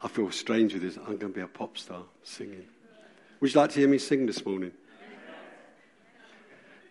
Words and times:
I 0.00 0.06
feel 0.06 0.30
strange 0.30 0.72
with 0.72 0.82
this. 0.82 0.98
I'm 0.98 1.16
going 1.16 1.32
to 1.32 1.38
be 1.38 1.40
a 1.40 1.48
pop 1.48 1.76
star 1.76 2.04
singing. 2.22 2.66
Would 3.40 3.52
you 3.52 3.60
like 3.60 3.70
to 3.70 3.80
hear 3.80 3.88
me 3.88 3.98
sing 3.98 4.26
this 4.26 4.46
morning? 4.46 4.70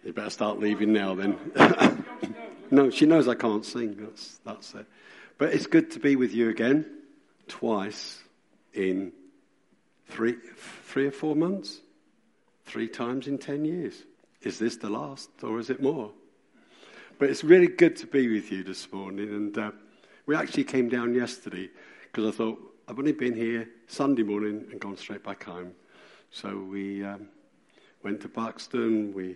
You 0.03 0.13
better 0.13 0.29
start 0.29 0.59
leaving 0.59 0.93
now 0.93 1.13
then. 1.13 1.37
no, 2.71 2.89
she 2.89 3.05
knows 3.05 3.27
I 3.27 3.35
can't 3.35 3.65
sing. 3.65 3.97
That's, 3.99 4.39
that's 4.43 4.73
it. 4.73 4.85
But 5.37 5.53
it's 5.53 5.67
good 5.67 5.91
to 5.91 5.99
be 5.99 6.15
with 6.15 6.33
you 6.33 6.49
again, 6.49 6.85
twice 7.47 8.19
in 8.73 9.11
three, 10.07 10.35
three 10.85 11.07
or 11.07 11.11
four 11.11 11.35
months, 11.35 11.79
three 12.65 12.87
times 12.87 13.27
in 13.27 13.37
ten 13.37 13.63
years. 13.63 13.93
Is 14.41 14.57
this 14.57 14.77
the 14.77 14.89
last 14.89 15.29
or 15.43 15.59
is 15.59 15.69
it 15.69 15.81
more? 15.81 16.11
But 17.19 17.29
it's 17.29 17.43
really 17.43 17.67
good 17.67 17.95
to 17.97 18.07
be 18.07 18.27
with 18.27 18.51
you 18.51 18.63
this 18.63 18.91
morning. 18.91 19.29
And 19.29 19.57
uh, 19.57 19.71
we 20.25 20.35
actually 20.35 20.63
came 20.63 20.89
down 20.89 21.13
yesterday 21.13 21.69
because 22.03 22.33
I 22.33 22.35
thought, 22.35 22.59
I've 22.87 22.97
only 22.97 23.11
been 23.11 23.35
here 23.35 23.69
Sunday 23.87 24.23
morning 24.23 24.65
and 24.71 24.79
gone 24.79 24.97
straight 24.97 25.23
back 25.23 25.43
home. 25.43 25.73
So 26.31 26.57
we 26.57 27.03
um, 27.03 27.27
went 28.03 28.21
to 28.21 28.27
Buxton. 28.27 29.13
We 29.13 29.35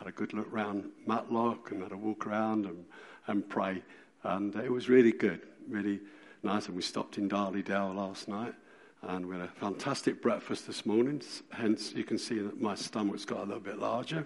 had 0.00 0.08
a 0.08 0.12
good 0.12 0.32
look 0.32 0.50
around 0.50 0.86
Matlock 1.06 1.72
and 1.72 1.82
had 1.82 1.92
a 1.92 1.96
walk 1.96 2.26
around 2.26 2.64
and, 2.64 2.86
and 3.26 3.46
pray. 3.46 3.82
And 4.22 4.56
it 4.56 4.72
was 4.72 4.88
really 4.88 5.12
good, 5.12 5.42
really 5.68 6.00
nice. 6.42 6.68
And 6.68 6.74
we 6.74 6.80
stopped 6.80 7.18
in 7.18 7.28
Darley-Dale 7.28 7.92
last 7.92 8.26
night. 8.26 8.54
And 9.02 9.26
we 9.26 9.36
had 9.36 9.44
a 9.44 9.48
fantastic 9.48 10.22
breakfast 10.22 10.66
this 10.66 10.86
morning. 10.86 11.20
Hence, 11.50 11.92
you 11.92 12.04
can 12.04 12.16
see 12.16 12.38
that 12.38 12.58
my 12.58 12.74
stomach's 12.74 13.26
got 13.26 13.40
a 13.40 13.44
little 13.44 13.60
bit 13.60 13.78
larger. 13.78 14.24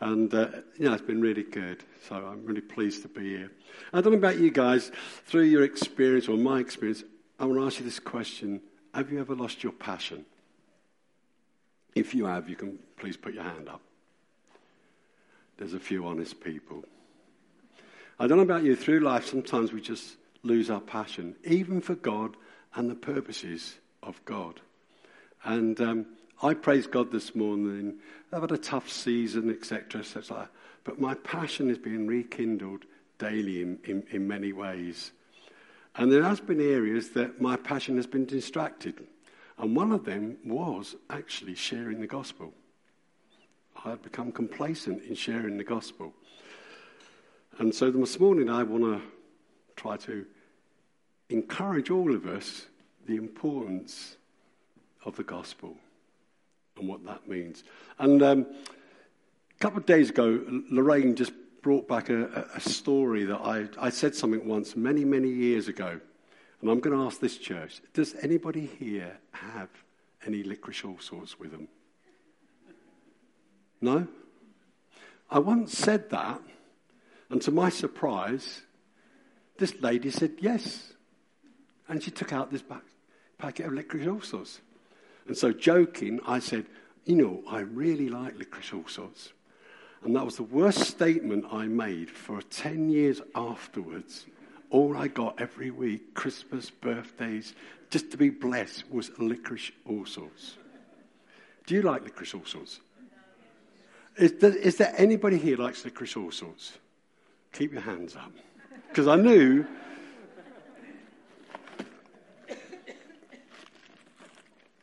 And, 0.00 0.32
uh, 0.32 0.48
know, 0.78 0.94
it's 0.94 1.02
been 1.02 1.20
really 1.20 1.42
good. 1.42 1.84
So 2.08 2.14
I'm 2.14 2.46
really 2.46 2.62
pleased 2.62 3.02
to 3.02 3.08
be 3.08 3.36
here. 3.36 3.50
I 3.92 4.00
don't 4.00 4.12
know 4.12 4.18
about 4.18 4.38
you 4.38 4.50
guys. 4.50 4.90
Through 5.26 5.44
your 5.44 5.62
experience 5.62 6.26
or 6.26 6.38
my 6.38 6.58
experience, 6.58 7.04
I 7.38 7.44
want 7.44 7.60
to 7.60 7.66
ask 7.66 7.80
you 7.80 7.84
this 7.84 8.00
question 8.00 8.62
Have 8.94 9.12
you 9.12 9.20
ever 9.20 9.34
lost 9.34 9.62
your 9.62 9.72
passion? 9.72 10.24
If 11.94 12.14
you 12.14 12.24
have, 12.24 12.48
you 12.48 12.56
can 12.56 12.78
please 12.96 13.18
put 13.18 13.34
your 13.34 13.44
hand 13.44 13.68
up. 13.68 13.82
There's 15.58 15.74
a 15.74 15.80
few 15.80 16.06
honest 16.06 16.40
people. 16.40 16.84
I 18.18 18.26
don't 18.26 18.38
know 18.38 18.44
about 18.44 18.64
you, 18.64 18.74
through 18.74 19.00
life, 19.00 19.26
sometimes 19.26 19.72
we 19.72 19.80
just 19.80 20.16
lose 20.42 20.70
our 20.70 20.80
passion, 20.80 21.36
even 21.44 21.80
for 21.80 21.96
God 21.96 22.36
and 22.74 22.88
the 22.88 22.94
purposes 22.94 23.76
of 24.02 24.24
God. 24.24 24.60
And 25.44 25.80
um, 25.80 26.06
I 26.42 26.54
praise 26.54 26.86
God 26.86 27.10
this 27.10 27.34
morning. 27.34 27.98
I've 28.32 28.42
had 28.42 28.52
a 28.52 28.58
tough 28.58 28.88
season, 28.88 29.50
etc., 29.50 30.00
etc. 30.00 30.48
But 30.84 31.00
my 31.00 31.14
passion 31.14 31.70
is 31.70 31.78
being 31.78 32.06
rekindled 32.06 32.84
daily 33.18 33.62
in, 33.62 33.78
in, 33.84 34.04
in 34.10 34.28
many 34.28 34.52
ways. 34.52 35.10
And 35.96 36.12
there 36.12 36.22
has 36.22 36.40
been 36.40 36.60
areas 36.60 37.10
that 37.10 37.40
my 37.40 37.56
passion 37.56 37.96
has 37.96 38.06
been 38.06 38.26
distracted. 38.26 39.06
And 39.58 39.74
one 39.74 39.90
of 39.90 40.04
them 40.04 40.36
was 40.44 40.94
actually 41.10 41.56
sharing 41.56 42.00
the 42.00 42.06
gospel. 42.06 42.52
I 43.84 43.90
had 43.90 44.02
become 44.02 44.32
complacent 44.32 45.04
in 45.04 45.14
sharing 45.14 45.56
the 45.56 45.64
gospel. 45.64 46.12
And 47.58 47.74
so 47.74 47.90
this 47.90 48.18
morning 48.18 48.50
I 48.50 48.62
want 48.62 48.84
to 48.84 49.00
try 49.76 49.96
to 49.98 50.26
encourage 51.28 51.90
all 51.90 52.14
of 52.14 52.26
us 52.26 52.66
the 53.06 53.16
importance 53.16 54.16
of 55.04 55.16
the 55.16 55.22
gospel 55.22 55.76
and 56.76 56.88
what 56.88 57.04
that 57.06 57.28
means. 57.28 57.64
And 57.98 58.22
um, 58.22 58.46
a 59.54 59.58
couple 59.60 59.78
of 59.78 59.86
days 59.86 60.10
ago, 60.10 60.40
Lorraine 60.70 61.14
just 61.14 61.32
brought 61.62 61.88
back 61.88 62.10
a, 62.10 62.48
a 62.54 62.60
story 62.60 63.24
that 63.24 63.40
I, 63.40 63.68
I 63.78 63.90
said 63.90 64.14
something 64.14 64.46
once 64.46 64.76
many, 64.76 65.04
many 65.04 65.28
years 65.28 65.68
ago. 65.68 66.00
And 66.60 66.70
I'm 66.70 66.80
going 66.80 66.96
to 66.96 67.04
ask 67.04 67.20
this 67.20 67.38
church 67.38 67.80
Does 67.94 68.14
anybody 68.22 68.66
here 68.78 69.18
have 69.32 69.68
any 70.26 70.42
licorice 70.42 70.84
all 70.84 70.98
sorts 70.98 71.38
with 71.38 71.52
them? 71.52 71.68
No? 73.80 74.06
I 75.30 75.38
once 75.38 75.76
said 75.76 76.10
that, 76.10 76.40
and 77.30 77.42
to 77.42 77.50
my 77.50 77.68
surprise, 77.68 78.62
this 79.58 79.74
lady 79.80 80.10
said 80.10 80.32
yes. 80.40 80.92
And 81.88 82.02
she 82.02 82.10
took 82.10 82.32
out 82.32 82.50
this 82.50 82.62
packet 83.38 83.66
of 83.66 83.72
licorice 83.72 84.06
all 84.06 84.20
sorts. 84.20 84.60
And 85.26 85.36
so, 85.36 85.52
joking, 85.52 86.20
I 86.26 86.38
said, 86.38 86.66
You 87.04 87.16
know, 87.16 87.42
I 87.48 87.60
really 87.60 88.08
like 88.08 88.38
licorice 88.38 88.72
all 88.72 88.88
sorts. 88.88 89.32
And 90.02 90.14
that 90.14 90.24
was 90.24 90.36
the 90.36 90.44
worst 90.44 90.80
statement 90.80 91.46
I 91.50 91.66
made 91.66 92.10
for 92.10 92.40
10 92.40 92.88
years 92.88 93.20
afterwards. 93.34 94.26
All 94.70 94.96
I 94.96 95.08
got 95.08 95.40
every 95.40 95.70
week, 95.70 96.14
Christmas, 96.14 96.70
birthdays, 96.70 97.54
just 97.90 98.10
to 98.10 98.16
be 98.16 98.30
blessed, 98.30 98.90
was 98.90 99.10
licorice 99.18 99.72
all 99.86 100.06
sorts. 100.06 100.56
Do 101.66 101.74
you 101.74 101.82
like 101.82 102.04
licorice 102.04 102.34
all 102.34 102.44
sorts? 102.44 102.80
Is, 104.18 104.32
is 104.32 104.76
there 104.76 104.92
anybody 104.96 105.38
here 105.38 105.56
likes 105.56 105.84
licorice 105.84 106.16
all 106.16 106.32
sorts? 106.32 106.78
Keep 107.52 107.72
your 107.72 107.82
hands 107.82 108.16
up. 108.16 108.32
Because 108.88 109.06
I 109.06 109.14
knew. 109.14 109.64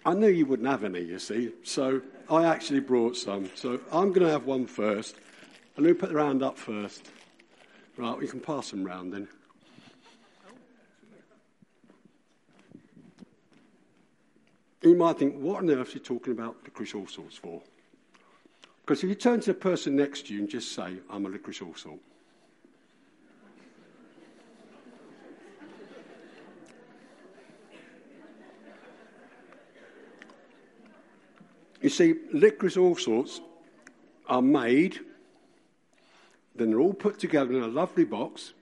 I 0.06 0.14
knew 0.14 0.28
you 0.28 0.46
wouldn't 0.46 0.70
have 0.70 0.84
any, 0.84 1.02
you 1.02 1.20
see. 1.20 1.52
So 1.64 2.02
I 2.30 2.46
actually 2.46 2.80
brought 2.80 3.18
some. 3.18 3.50
So 3.56 3.80
I'm 3.92 4.10
going 4.10 4.26
to 4.26 4.32
have 4.32 4.46
one 4.46 4.68
first. 4.68 5.16
Who 5.76 5.94
put 5.94 6.14
the 6.14 6.24
hand 6.24 6.42
up 6.42 6.58
first? 6.58 7.12
Right, 7.98 8.18
we 8.18 8.28
can 8.28 8.40
pass 8.40 8.72
them 8.72 8.86
round 8.86 9.12
then. 9.12 9.28
You 14.82 14.96
might 14.96 15.18
think, 15.18 15.36
what 15.36 15.58
on 15.58 15.70
earth 15.72 15.88
is 15.88 15.94
he 15.94 16.00
talking 16.00 16.32
about 16.32 16.58
licorice 16.64 16.94
all 16.94 17.08
sorts 17.08 17.36
for? 17.36 17.62
Because 18.86 19.04
if 19.04 19.10
you 19.10 19.16
turn 19.16 19.40
to 19.40 19.48
the 19.48 19.56
person 19.56 19.96
next 19.96 20.28
to 20.28 20.34
you 20.36 20.42
and 20.42 20.48
just 20.48 20.74
say, 20.74 20.98
I'm 21.10 21.26
a 21.26 21.30
licorice 21.30 21.60
all 21.60 21.74
sort. 21.74 21.98
You 31.82 31.90
see, 31.90 32.14
licorice 32.32 32.78
all 32.78 32.96
sorts 32.96 33.42
are 34.28 34.44
made, 34.44 35.00
then 36.56 36.70
they're 36.70 36.80
all 36.80 36.94
put 36.94 37.18
together 37.18 37.54
in 37.54 37.64
a 37.64 37.68
lovely 37.68 38.06
box, 38.06 38.54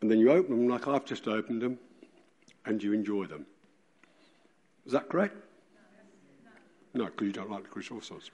and 0.00 0.10
then 0.10 0.18
you 0.18 0.32
open 0.32 0.56
them 0.56 0.68
like 0.68 0.88
I've 0.88 1.04
just 1.04 1.28
opened 1.28 1.60
them, 1.60 1.78
and 2.64 2.82
you 2.82 2.94
enjoy 2.94 3.26
them. 3.26 3.44
Is 4.86 4.92
that 4.92 5.10
correct? 5.10 5.36
No, 6.94 7.06
because 7.06 7.26
you 7.26 7.32
don't 7.32 7.50
like 7.50 7.64
licorice 7.64 7.90
all 7.90 8.00
sorts. 8.00 8.30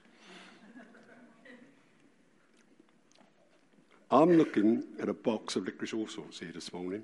I'm 4.11 4.37
looking 4.37 4.83
at 4.99 5.09
a 5.09 5.13
box 5.13 5.55
of 5.55 5.65
licorice 5.65 5.93
all 5.93 6.07
sorts 6.07 6.39
here 6.39 6.51
this 6.53 6.71
morning. 6.71 7.03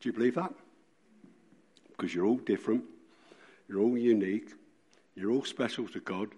Do 0.00 0.08
you 0.08 0.12
believe 0.12 0.34
that? 0.34 0.52
Because 1.88 2.14
you're 2.14 2.24
all 2.24 2.38
different, 2.38 2.84
you're 3.68 3.80
all 3.80 3.96
unique, 3.96 4.50
you're 5.14 5.30
all 5.30 5.44
special 5.44 5.86
to 5.88 6.00
God, 6.00 6.30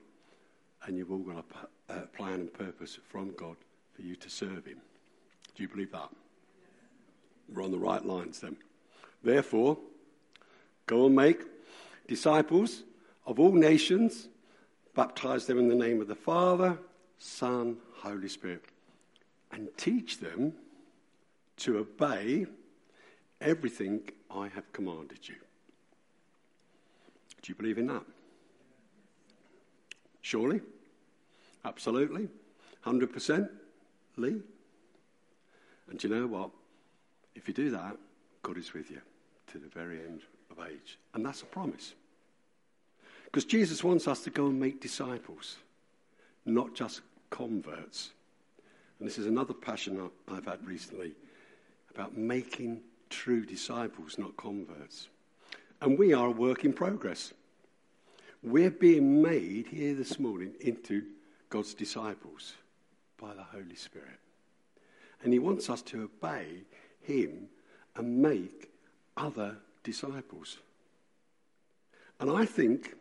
and 0.85 0.97
you've 0.99 1.13
all 1.13 1.19
got 1.19 1.45
a 1.89 2.01
plan 2.07 2.41
and 2.41 2.53
purpose 2.53 2.99
from 3.09 3.33
God 3.33 3.57
for 3.95 4.03
you 4.03 4.17
to 4.17 4.29
serve 4.29 4.67
Him. 4.67 4.81
Do 5.55 5.63
you 5.63 5.69
believe 5.69 5.93
that? 5.93 6.09
We're 7.49 7.63
on 7.63 7.71
the 7.71 7.79
right 7.79 8.05
lines 8.05 8.41
then. 8.41 8.57
Therefore, 9.23 9.79
go 10.87 11.07
and 11.07 11.15
make 11.15 11.43
disciples 12.09 12.83
of 13.31 13.39
all 13.39 13.53
nations, 13.53 14.29
baptize 14.95 15.47
them 15.47 15.57
in 15.57 15.69
the 15.69 15.75
name 15.75 16.01
of 16.01 16.09
the 16.09 16.17
Father, 16.17 16.77
Son, 17.17 17.77
Holy 17.95 18.29
Spirit, 18.29 18.65
and 19.53 19.69
teach 19.77 20.19
them 20.19 20.53
to 21.57 21.79
obey 21.79 22.47
everything 23.41 24.01
I 24.35 24.49
have 24.49 24.73
commanded 24.73 25.29
you. 25.29 25.37
Do 27.41 27.53
you 27.53 27.55
believe 27.55 27.79
in 27.79 27.87
that? 27.87 28.03
Surely? 30.23 30.61
Absolutely? 31.65 32.29
100%? 32.85 33.49
Lee? 34.17 34.41
And 35.89 35.99
do 35.99 36.09
you 36.09 36.15
know 36.15 36.27
what? 36.27 36.51
If 37.37 37.47
you 37.47 37.55
do 37.55 37.71
that, 37.71 37.97
God 38.43 38.59
is 38.59 38.75
with 38.75 38.91
you 38.91 39.01
to 39.53 39.59
the 39.59 39.69
very 39.69 40.01
end 40.01 40.23
of 40.51 40.59
age. 40.67 40.99
And 41.15 41.25
that's 41.25 41.43
a 41.43 41.47
promise. 41.47 41.95
Because 43.31 43.45
Jesus 43.45 43.85
wants 43.85 44.09
us 44.09 44.25
to 44.25 44.31
go 44.31 44.47
and 44.47 44.59
make 44.59 44.81
disciples, 44.81 45.57
not 46.45 46.75
just 46.75 47.03
converts. 47.31 48.11
And 48.99 49.09
this 49.09 49.19
is 49.19 49.27
another 49.27 49.55
passion 49.55 50.11
I've 50.29 50.47
had 50.47 50.67
recently 50.67 51.13
about 51.95 52.17
making 52.17 52.81
true 53.09 53.45
disciples, 53.47 54.19
not 54.19 54.37
converts. 54.37 55.09
And 55.81 55.99
we 55.99 56.13
are 56.13 56.27
a 56.27 56.33
work 56.33 56.65
in 56.65 56.73
progress. 56.73 57.33
We're 58.43 58.71
being 58.71 59.23
made 59.23 59.69
here 59.69 59.95
this 59.95 60.19
morning 60.19 60.55
into 60.61 61.03
God's 61.51 61.75
disciples 61.75 62.55
by 63.21 63.35
the 63.35 63.43
Holy 63.43 63.77
Spirit. 63.77 64.19
And 65.23 65.33
He 65.33 65.39
wants 65.39 65.71
us 65.71 65.83
to 65.83 66.03
obey 66.05 66.65
Him 67.03 67.49
and 67.97 68.21
make 68.21 68.71
other 69.17 69.57
disciples. 69.85 70.59
And 72.19 72.31
I 72.31 72.45
think 72.45 72.95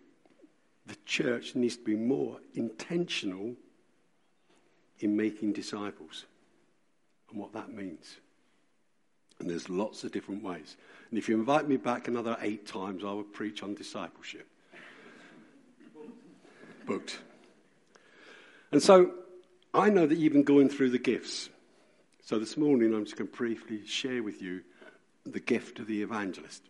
the 0.90 0.98
church 1.06 1.56
needs 1.56 1.78
to 1.78 1.84
be 1.84 1.96
more 1.96 2.40
intentional 2.56 3.56
in 5.00 5.16
making 5.16 5.54
disciples 5.54 6.26
and 7.30 7.40
what 7.40 7.54
that 7.54 7.72
means. 7.72 8.18
And 9.40 9.48
there's 9.48 9.70
lots 9.70 10.04
of 10.04 10.12
different 10.12 10.44
ways. 10.44 10.76
And 11.12 11.20
if 11.20 11.30
you 11.30 11.36
invite 11.36 11.70
me 11.70 11.78
back 11.78 12.08
another 12.08 12.36
eight 12.42 12.66
times, 12.66 13.04
I 13.04 13.12
will 13.12 13.24
preach 13.24 13.62
on 13.62 13.76
discipleship. 13.76 14.48
Booked. 16.88 17.20
And 18.72 18.82
so 18.82 19.12
I 19.76 19.92
know 19.92 20.08
that 20.08 20.18
you've 20.18 20.34
been 20.34 20.44
going 20.44 20.70
through 20.70 20.90
the 20.90 20.98
gifts. 20.98 21.50
So 22.26 22.40
this 22.40 22.58
morning 22.58 22.96
I'm 22.96 23.06
just 23.06 23.16
going 23.16 23.30
to 23.30 23.38
briefly 23.38 23.86
share 23.86 24.24
with 24.24 24.42
you 24.42 24.62
the 25.24 25.40
gift 25.40 25.78
of 25.78 25.86
the 25.86 26.02
evangelist. 26.02 26.64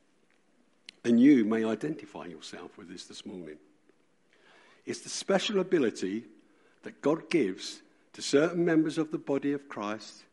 And 1.06 1.22
you 1.22 1.46
may 1.46 1.64
identify 1.64 2.26
yourself 2.26 2.78
with 2.78 2.90
this 2.90 3.06
this 3.06 3.26
morning. 3.26 3.56
It's 4.90 5.02
the 5.02 5.10
special 5.10 5.60
ability 5.60 6.24
that 6.82 7.00
God 7.04 7.30
gives 7.30 7.84
to 8.14 8.24
certain 8.24 8.66
members 8.66 8.98
of 8.98 9.12
the 9.12 9.20
body 9.20 9.54
of 9.54 9.70
Christ 9.70 10.24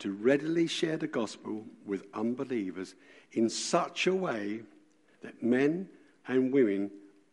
to 0.00 0.12
readily 0.12 0.66
share 0.66 0.98
the 0.98 1.06
gospel 1.06 1.64
with 1.86 2.04
unbelievers 2.12 2.94
in 3.32 3.48
such 3.48 4.06
a 4.06 4.14
way 4.14 4.60
that 5.22 5.42
men 5.42 5.88
and 6.28 6.52
women 6.52 6.90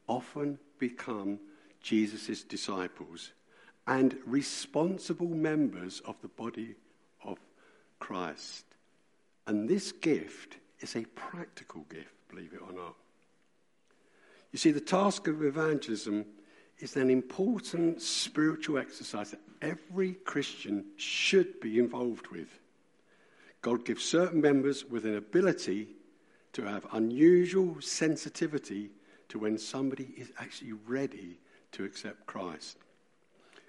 often 0.08 0.58
become 0.78 1.40
Jesus' 1.82 2.44
disciples 2.44 3.34
and 3.86 4.18
responsible 4.26 5.28
members 5.28 6.02
of 6.06 6.16
the 6.22 6.30
body 6.30 6.76
of 7.26 7.40
Christ. 8.00 8.64
And 9.48 9.68
this 9.68 9.92
gift 9.92 10.56
is 10.80 10.96
a 10.96 11.04
practical 11.14 11.82
gift, 11.90 12.14
believe 12.30 12.54
it 12.54 12.62
or 12.66 12.72
not. 12.72 12.96
You 14.54 14.60
see, 14.60 14.72
the 14.72 14.80
task 14.80 15.28
of 15.28 15.44
evangelism 15.44 16.26
is 16.80 16.96
an 16.96 17.10
important 17.10 18.02
spiritual 18.02 18.78
exercise 18.78 19.32
that 19.32 19.42
every 19.62 20.14
Christian 20.14 20.86
should 20.98 21.60
be 21.60 21.78
involved 21.78 22.28
with. 22.28 22.48
God 23.62 23.84
gives 23.86 24.04
certain 24.04 24.42
members 24.42 24.86
with 24.86 25.06
an 25.06 25.18
ability 25.18 25.90
to 26.54 26.64
have 26.64 26.88
unusual 26.94 27.78
sensitivity 27.82 28.90
to 29.28 29.40
when 29.40 29.58
somebody 29.58 30.14
is 30.18 30.32
actually 30.40 30.74
ready 30.88 31.38
to 31.74 31.84
accept 31.84 32.26
Christ 32.26 32.78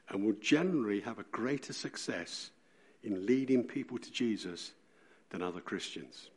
and 0.09 0.25
will 0.25 0.37
generally 0.41 1.01
have 1.01 1.19
a 1.19 1.25
greater 1.25 1.73
success 1.73 2.51
in 3.03 3.27
leading 3.27 3.65
people 3.65 3.99
to 3.99 4.11
Jesus 4.11 4.73
than 5.31 5.43
other 5.43 5.61
Christians. 5.61 6.31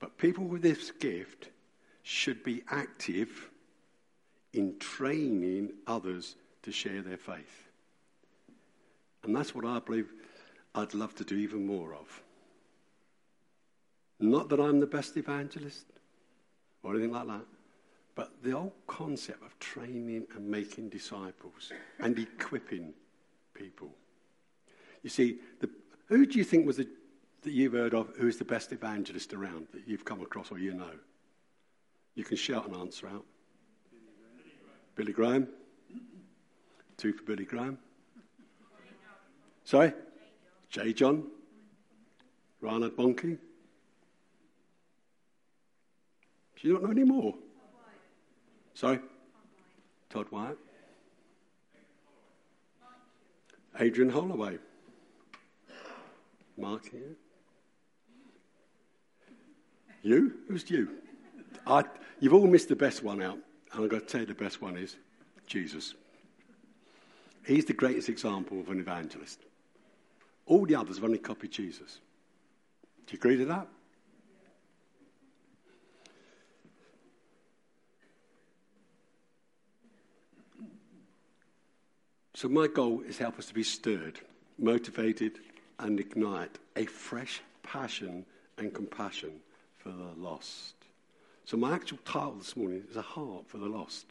But 0.00 0.18
people 0.18 0.44
with 0.44 0.62
this 0.62 0.90
gift 0.90 1.48
should 2.02 2.42
be 2.42 2.62
active 2.68 3.50
in 4.52 4.78
training 4.78 5.72
others 5.86 6.36
to 6.62 6.72
share 6.72 7.02
their 7.02 7.16
faith. 7.16 7.68
And 9.24 9.34
that's 9.34 9.54
what 9.54 9.64
I 9.64 9.78
believe 9.78 10.12
I'd 10.74 10.94
love 10.94 11.14
to 11.16 11.24
do 11.24 11.36
even 11.36 11.66
more 11.66 11.94
of. 11.94 12.22
Not 14.20 14.48
that 14.50 14.60
I'm 14.60 14.80
the 14.80 14.86
best 14.86 15.16
evangelist 15.16 15.86
or 16.82 16.92
anything 16.92 17.12
like 17.12 17.26
that, 17.26 17.44
but 18.14 18.42
the 18.42 18.50
whole 18.50 18.74
concept 18.86 19.42
of 19.42 19.58
training 19.58 20.26
and 20.34 20.48
making 20.48 20.90
disciples 20.90 21.72
and 21.98 22.18
equipping 22.18 22.92
people. 23.54 23.90
You 25.02 25.10
see, 25.10 25.38
the, 25.60 25.68
who 26.06 26.26
do 26.26 26.38
you 26.38 26.44
think 26.44 26.66
was 26.66 26.76
the, 26.76 26.88
that 27.42 27.52
you've 27.52 27.72
heard 27.72 27.94
of 27.94 28.10
who's 28.16 28.36
the 28.36 28.44
best 28.44 28.72
evangelist 28.72 29.32
around 29.32 29.66
that 29.72 29.82
you've 29.86 30.04
come 30.04 30.20
across 30.20 30.52
or 30.52 30.58
you 30.58 30.74
know? 30.74 30.92
You 32.14 32.24
can 32.24 32.36
shout 32.36 32.68
an 32.68 32.74
answer 32.74 33.08
out. 33.08 33.24
Billy 34.94 35.12
Graham. 35.12 35.48
Two 36.96 37.12
for 37.12 37.22
Billy 37.24 37.44
Graham. 37.44 37.78
Sorry? 39.64 39.92
J. 40.68 40.92
John. 40.92 41.24
Reinhard 42.60 42.96
Bonnke. 42.96 43.38
Do 46.60 46.68
you 46.68 46.74
not 46.74 46.82
know 46.84 46.90
any 46.90 47.04
more? 47.04 47.34
Sorry? 48.74 49.00
Todd 50.10 50.26
White. 50.30 50.56
Adrian 53.80 54.10
Holloway. 54.10 54.58
Mark 56.56 56.88
here. 56.90 57.16
You? 60.02 60.34
Who's 60.48 60.68
you? 60.70 60.88
I, 61.66 61.84
you've 62.20 62.34
all 62.34 62.46
missed 62.46 62.68
the 62.68 62.76
best 62.76 63.02
one 63.02 63.22
out. 63.22 63.38
And 63.72 63.84
I've 63.84 63.90
got 63.90 64.00
to 64.00 64.06
tell 64.06 64.20
you, 64.20 64.26
the 64.26 64.34
best 64.34 64.60
one 64.60 64.76
is 64.76 64.96
Jesus. 65.46 65.94
He's 67.46 67.64
the 67.64 67.72
greatest 67.72 68.08
example 68.08 68.60
of 68.60 68.68
an 68.68 68.80
evangelist. 68.80 69.40
All 70.46 70.66
the 70.66 70.74
others 70.74 70.96
have 70.96 71.04
only 71.04 71.18
copied 71.18 71.52
Jesus. 71.52 72.00
Do 73.06 73.12
you 73.12 73.18
agree 73.18 73.36
to 73.38 73.44
that? 73.46 73.66
So, 82.34 82.48
my 82.48 82.66
goal 82.66 83.02
is 83.06 83.18
help 83.18 83.38
us 83.38 83.46
to 83.46 83.54
be 83.54 83.62
stirred, 83.62 84.18
motivated, 84.58 85.38
and 85.78 86.00
ignite 86.00 86.58
a 86.74 86.86
fresh 86.86 87.40
passion 87.62 88.26
and 88.58 88.74
compassion 88.74 89.30
for 89.76 89.90
the 89.90 90.12
lost. 90.16 90.74
So, 91.44 91.56
my 91.56 91.74
actual 91.74 91.98
title 92.04 92.36
this 92.38 92.56
morning 92.56 92.84
is 92.88 92.96
A 92.96 93.02
Heart 93.02 93.48
for 93.48 93.58
the 93.58 93.66
Lost. 93.66 94.06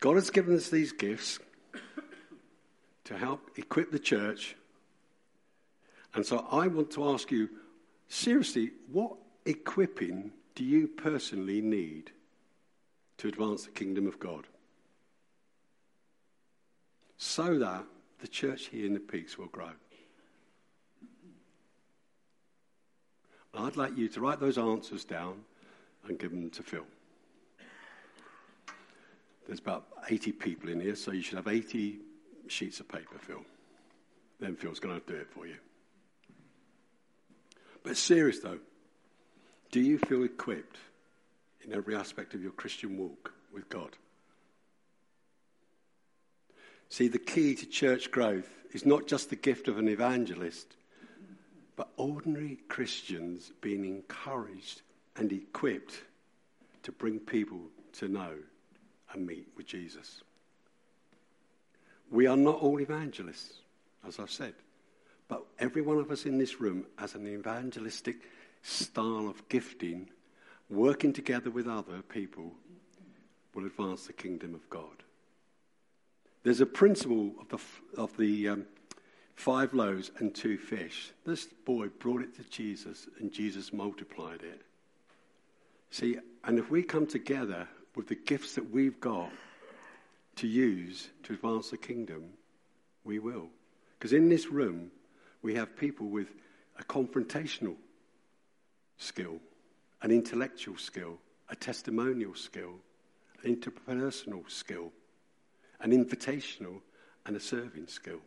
God 0.00 0.16
has 0.16 0.28
given 0.30 0.56
us 0.56 0.68
these 0.68 0.92
gifts 0.92 1.38
to 3.04 3.16
help 3.16 3.50
equip 3.56 3.92
the 3.92 3.98
church. 3.98 4.56
And 6.14 6.26
so, 6.26 6.46
I 6.50 6.66
want 6.66 6.90
to 6.92 7.08
ask 7.10 7.30
you 7.30 7.48
seriously, 8.08 8.72
what 8.90 9.16
equipping 9.46 10.32
do 10.54 10.64
you 10.64 10.88
personally 10.88 11.60
need 11.60 12.10
to 13.18 13.28
advance 13.28 13.64
the 13.64 13.70
kingdom 13.70 14.06
of 14.06 14.18
God? 14.18 14.46
So 17.18 17.58
that 17.60 17.84
the 18.20 18.28
church 18.28 18.66
here 18.66 18.86
in 18.86 18.94
the 18.94 19.00
peaks 19.00 19.38
will 19.38 19.46
grow. 19.46 19.70
I'd 23.56 23.76
like 23.76 23.96
you 23.96 24.08
to 24.08 24.20
write 24.20 24.40
those 24.40 24.58
answers 24.58 25.04
down 25.04 25.40
and 26.06 26.18
give 26.18 26.30
them 26.30 26.50
to 26.50 26.62
Phil. 26.62 26.84
There's 29.46 29.60
about 29.60 29.86
80 30.08 30.32
people 30.32 30.70
in 30.70 30.80
here, 30.80 30.96
so 30.96 31.12
you 31.12 31.22
should 31.22 31.36
have 31.36 31.48
80 31.48 31.98
sheets 32.48 32.80
of 32.80 32.88
paper, 32.88 33.18
Phil. 33.18 33.44
Then 34.40 34.56
Phil's 34.56 34.80
going 34.80 35.00
to 35.00 35.06
do 35.06 35.18
it 35.18 35.30
for 35.30 35.46
you. 35.46 35.56
But 37.82 37.96
serious 37.96 38.40
though, 38.40 38.58
do 39.70 39.80
you 39.80 39.98
feel 39.98 40.24
equipped 40.24 40.78
in 41.64 41.72
every 41.74 41.94
aspect 41.94 42.34
of 42.34 42.42
your 42.42 42.52
Christian 42.52 42.96
walk 42.96 43.32
with 43.52 43.68
God? 43.68 43.90
See, 46.88 47.08
the 47.08 47.18
key 47.18 47.54
to 47.56 47.66
church 47.66 48.10
growth 48.10 48.48
is 48.72 48.86
not 48.86 49.06
just 49.06 49.30
the 49.30 49.36
gift 49.36 49.68
of 49.68 49.78
an 49.78 49.88
evangelist, 49.88 50.76
but 51.76 51.88
ordinary 51.96 52.58
Christians 52.68 53.52
being 53.60 53.84
encouraged 53.84 54.82
and 55.16 55.32
equipped 55.32 56.02
to 56.82 56.92
bring 56.92 57.18
people 57.18 57.60
to 57.94 58.08
know 58.08 58.34
and 59.12 59.26
meet 59.26 59.48
with 59.56 59.66
Jesus. 59.66 60.22
We 62.10 62.26
are 62.26 62.36
not 62.36 62.56
all 62.56 62.80
evangelists, 62.80 63.54
as 64.06 64.18
I've 64.18 64.30
said, 64.30 64.54
but 65.28 65.44
every 65.58 65.82
one 65.82 65.98
of 65.98 66.10
us 66.10 66.26
in 66.26 66.38
this 66.38 66.60
room 66.60 66.86
has 66.96 67.14
an 67.14 67.26
evangelistic 67.26 68.16
style 68.62 69.28
of 69.28 69.48
gifting, 69.48 70.10
working 70.68 71.12
together 71.12 71.50
with 71.50 71.66
other 71.66 72.02
people, 72.02 72.52
will 73.54 73.66
advance 73.66 74.06
the 74.06 74.12
kingdom 74.12 74.54
of 74.54 74.68
God. 74.68 75.02
There's 76.42 76.60
a 76.60 76.66
principle 76.66 77.32
of 77.40 77.48
the, 77.48 78.00
of 78.00 78.16
the 78.16 78.48
um, 78.48 78.66
five 79.34 79.74
loaves 79.74 80.10
and 80.18 80.34
two 80.34 80.58
fish. 80.58 81.12
This 81.24 81.46
boy 81.64 81.88
brought 81.88 82.22
it 82.22 82.34
to 82.36 82.44
Jesus, 82.50 83.08
and 83.18 83.32
Jesus 83.32 83.72
multiplied 83.72 84.42
it. 84.42 84.62
See, 85.90 86.18
and 86.44 86.58
if 86.58 86.70
we 86.70 86.82
come 86.82 87.06
together 87.06 87.68
with 87.94 88.08
the 88.08 88.14
gifts 88.14 88.54
that 88.56 88.70
we've 88.70 89.00
got 89.00 89.30
to 90.36 90.46
use 90.48 91.08
to 91.24 91.34
advance 91.34 91.70
the 91.70 91.76
kingdom, 91.76 92.30
we 93.04 93.18
will. 93.18 93.48
Because 93.98 94.12
in 94.12 94.28
this 94.28 94.48
room, 94.48 94.90
we 95.42 95.54
have 95.54 95.76
people 95.76 96.08
with 96.08 96.28
a 96.78 96.84
confrontational 96.84 97.76
skill, 98.98 99.38
an 100.02 100.10
intellectual 100.10 100.76
skill, 100.76 101.18
a 101.48 101.56
testimonial 101.56 102.34
skill, 102.34 102.72
an 103.42 103.54
interpersonal 103.54 104.50
skill, 104.50 104.90
an 105.80 105.92
invitational, 105.92 106.80
and 107.26 107.36
a 107.36 107.40
serving 107.40 107.86
skill. 107.86 108.20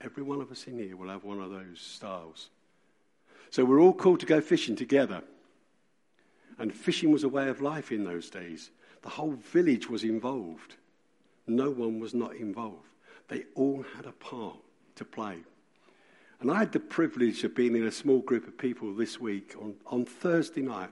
Every 0.00 0.22
one 0.22 0.40
of 0.40 0.50
us 0.50 0.66
in 0.66 0.78
here 0.78 0.96
will 0.96 1.08
have 1.08 1.24
one 1.24 1.40
of 1.40 1.50
those 1.50 1.80
styles. 1.80 2.50
So 3.50 3.64
we're 3.64 3.80
all 3.80 3.94
called 3.94 4.20
to 4.20 4.26
go 4.26 4.40
fishing 4.40 4.76
together. 4.76 5.22
And 6.58 6.72
fishing 6.72 7.10
was 7.10 7.24
a 7.24 7.28
way 7.28 7.48
of 7.48 7.60
life 7.60 7.92
in 7.92 8.04
those 8.04 8.30
days. 8.30 8.70
The 9.02 9.08
whole 9.08 9.32
village 9.32 9.88
was 9.88 10.04
involved. 10.04 10.76
No 11.46 11.70
one 11.70 12.00
was 12.00 12.14
not 12.14 12.34
involved. 12.34 12.88
They 13.28 13.44
all 13.54 13.84
had 13.94 14.06
a 14.06 14.12
part 14.12 14.58
to 14.96 15.04
play. 15.04 15.38
And 16.40 16.50
I 16.50 16.58
had 16.58 16.72
the 16.72 16.80
privilege 16.80 17.44
of 17.44 17.54
being 17.54 17.76
in 17.76 17.86
a 17.86 17.92
small 17.92 18.20
group 18.20 18.46
of 18.46 18.58
people 18.58 18.94
this 18.94 19.20
week 19.20 19.54
on, 19.60 19.74
on 19.86 20.04
Thursday 20.04 20.62
night, 20.62 20.90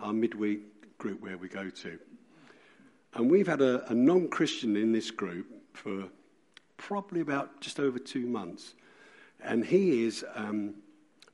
our 0.00 0.12
midweek 0.12 0.98
group 0.98 1.20
where 1.20 1.36
we 1.36 1.48
go 1.48 1.68
to. 1.68 1.98
And 3.14 3.30
we've 3.30 3.46
had 3.46 3.60
a, 3.60 3.90
a 3.90 3.94
non 3.94 4.28
Christian 4.28 4.76
in 4.76 4.92
this 4.92 5.10
group 5.10 5.46
for 5.72 6.04
probably 6.78 7.20
about 7.20 7.60
just 7.60 7.78
over 7.78 7.98
two 7.98 8.26
months. 8.26 8.74
And 9.42 9.64
he 9.64 10.04
is 10.04 10.24
um, 10.34 10.74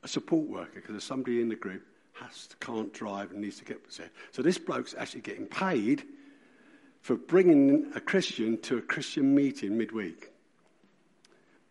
a 0.03 0.09
support 0.09 0.49
worker 0.49 0.73
because 0.75 0.91
there's 0.91 1.05
somebody 1.05 1.41
in 1.41 1.49
the 1.49 1.55
group 1.55 1.83
has 2.15 2.49
to, 2.49 2.57
can't 2.57 2.93
drive 2.93 3.31
and 3.31 3.41
needs 3.41 3.59
to 3.59 3.65
get 3.65 3.89
there. 3.97 4.11
So 4.33 4.43
this 4.43 4.59
bloke's 4.59 4.95
actually 4.99 5.23
getting 5.23 5.47
paid 5.47 6.03
for 7.01 7.17
bringing 7.17 7.93
a 7.95 8.01
Christian 8.01 8.61
to 8.63 8.79
a 8.79 8.83
Christian 8.83 9.35
meeting 9.35 9.77
midweek. 9.77 10.31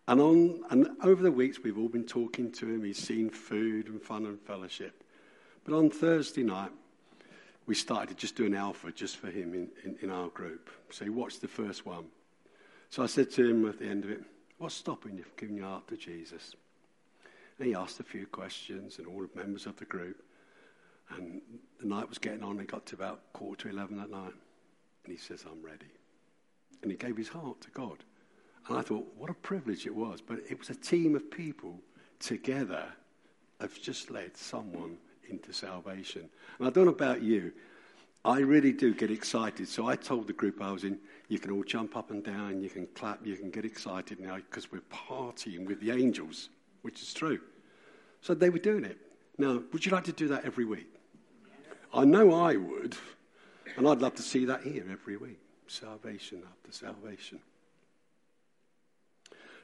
And, 0.08 0.20
on, 0.20 0.64
and 0.70 0.90
over 1.02 1.24
the 1.24 1.32
weeks, 1.32 1.60
we've 1.64 1.78
all 1.78 1.88
been 1.88 2.04
talking 2.04 2.52
to 2.54 2.70
him. 2.70 2.84
He's 2.84 2.98
seen 2.98 3.30
food 3.30 3.88
and 3.88 4.02
fun 4.02 4.26
and 4.26 4.40
fellowship. 4.42 5.04
But 5.64 5.76
on 5.76 5.90
Thursday 5.90 6.44
night, 6.44 6.72
we 7.66 7.76
started 7.76 8.18
just 8.18 8.36
do 8.36 8.46
an 8.46 8.54
alpha 8.54 8.92
just 8.92 9.18
for 9.18 9.28
him 9.28 9.54
in, 9.54 9.70
in, 9.86 9.98
in 10.02 10.10
our 10.10 10.28
group. 10.28 10.70
So 10.90 11.06
he 11.06 11.10
watched 11.10 11.42
the 11.42 11.48
first 11.48 11.86
one. 11.86 12.06
So 12.94 13.02
I 13.02 13.08
said 13.08 13.32
to 13.32 13.50
him 13.50 13.68
at 13.68 13.80
the 13.80 13.88
end 13.88 14.04
of 14.04 14.12
it, 14.12 14.22
What's 14.60 14.76
stopping 14.76 15.18
you 15.18 15.24
from 15.24 15.32
giving 15.36 15.58
your 15.58 15.66
heart 15.66 15.88
to 15.88 15.98
Jesus? 15.98 16.54
And 17.58 17.68
he 17.68 17.74
asked 17.74 18.00
a 18.00 18.04
few 18.04 18.28
questions, 18.28 19.00
and 19.00 19.08
all 19.08 19.22
the 19.22 19.30
members 19.36 19.66
of 19.66 19.76
the 19.78 19.86
group. 19.86 20.22
And 21.10 21.42
the 21.80 21.88
night 21.88 22.08
was 22.08 22.20
getting 22.20 22.44
on, 22.44 22.60
it 22.60 22.68
got 22.68 22.86
to 22.86 22.96
about 22.96 23.34
quarter 23.34 23.64
to 23.64 23.70
11 23.70 23.98
that 23.98 24.12
night. 24.12 24.34
And 25.06 25.12
he 25.12 25.18
says, 25.18 25.44
I'm 25.52 25.66
ready. 25.66 25.90
And 26.84 26.92
he 26.92 26.96
gave 26.96 27.18
his 27.18 27.30
heart 27.30 27.62
to 27.62 27.72
God. 27.72 27.98
And 28.68 28.78
I 28.78 28.84
thought, 28.84 29.12
what 29.18 29.32
a 29.32 29.34
privilege 29.34 29.88
it 29.88 29.96
was. 29.96 30.22
But 30.22 30.42
it 30.48 30.60
was 30.60 30.70
a 30.70 30.76
team 30.76 31.16
of 31.16 31.32
people 31.32 31.80
together 32.20 32.86
have 33.60 33.74
just 33.82 34.12
led 34.12 34.38
someone 34.38 34.98
into 35.32 35.52
salvation. 35.52 36.30
And 36.60 36.68
I 36.68 36.70
don't 36.70 36.86
know 36.86 36.92
about 36.92 37.24
you, 37.24 37.54
I 38.26 38.40
really 38.40 38.72
do 38.72 38.94
get 38.94 39.12
excited. 39.12 39.68
So 39.68 39.88
I 39.88 39.96
told 39.96 40.28
the 40.28 40.34
group 40.34 40.62
I 40.62 40.72
was 40.72 40.84
in, 40.84 40.98
you 41.28 41.40
can 41.40 41.52
all 41.52 41.64
jump 41.64 41.98
up 41.98 42.12
and 42.12 42.24
down, 42.24 42.62
you 42.62 42.70
can 42.70 42.88
clap, 42.96 43.26
you 43.26 43.36
can 43.36 43.50
get 43.50 43.66
excited 43.66 44.20
now 44.20 44.36
because 44.36 44.72
we're 44.72 44.82
partying 44.92 45.66
with 45.66 45.82
the 45.82 45.92
angels, 45.92 46.50
which 46.84 47.02
is 47.02 47.14
true. 47.14 47.40
So 48.22 48.34
they 48.34 48.50
were 48.50 48.60
doing 48.60 48.86
it. 48.86 48.98
Now, 49.38 49.62
would 49.74 49.86
you 49.86 49.92
like 49.92 50.06
to 50.06 50.14
do 50.14 50.30
that 50.30 50.46
every 50.46 50.64
week? 50.64 50.88
I 51.94 52.06
know 52.06 52.34
I 52.34 52.56
would. 52.56 52.96
And 53.76 53.88
I'd 53.88 54.02
love 54.02 54.16
to 54.16 54.22
see 54.22 54.46
that 54.46 54.64
here 54.64 54.86
every 54.92 55.18
week 55.18 55.40
salvation 55.68 56.44
after 56.48 56.72
salvation. 56.72 57.40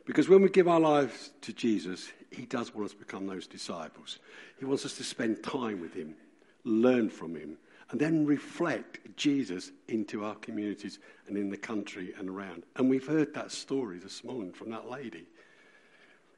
Because 0.06 0.28
when 0.28 0.42
we 0.42 0.50
give 0.50 0.68
our 0.68 0.80
lives 0.80 1.32
to 1.42 1.54
Jesus, 1.54 2.10
He 2.32 2.46
does 2.46 2.74
want 2.74 2.86
us 2.86 2.92
to 2.94 2.98
become 2.98 3.28
those 3.28 3.46
disciples. 3.46 4.18
He 4.58 4.66
wants 4.66 4.86
us 4.86 4.96
to 4.98 5.04
spend 5.04 5.44
time 5.44 5.80
with 5.80 5.94
Him, 5.94 6.16
learn 6.63 7.12
from 7.12 7.36
Him, 7.36 7.58
and 7.91 8.00
then 8.00 8.25
reflect 8.25 9.00
Jesus 9.15 9.72
into 9.88 10.24
our 10.24 10.36
communities 10.36 11.00
and 11.27 11.38
in 11.38 11.50
the 11.50 11.58
country 11.58 12.13
and 12.17 12.29
around. 12.29 12.63
And 12.75 12.89
we've 12.89 13.08
heard 13.08 13.34
that 13.34 13.51
story 13.51 13.98
this 13.98 14.24
morning 14.24 14.53
from 14.53 14.69
that 14.72 14.89
lady. 14.89 15.25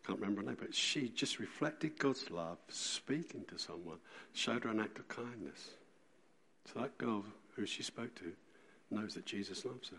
Can't 0.07 0.19
remember 0.19 0.41
her 0.41 0.47
name, 0.47 0.57
but 0.59 0.73
she 0.73 1.09
just 1.09 1.39
reflected 1.39 1.99
God's 1.99 2.31
love, 2.31 2.57
speaking 2.69 3.45
to 3.49 3.59
someone, 3.59 3.97
showed 4.33 4.63
her 4.63 4.69
an 4.69 4.79
act 4.79 4.97
of 4.97 5.07
kindness. 5.07 5.71
So 6.71 6.79
that 6.79 6.97
girl 6.97 7.23
who 7.55 7.65
she 7.65 7.83
spoke 7.83 8.15
to 8.15 8.31
knows 8.89 9.13
that 9.13 9.25
Jesus 9.25 9.65
loves 9.65 9.89
her. 9.89 9.97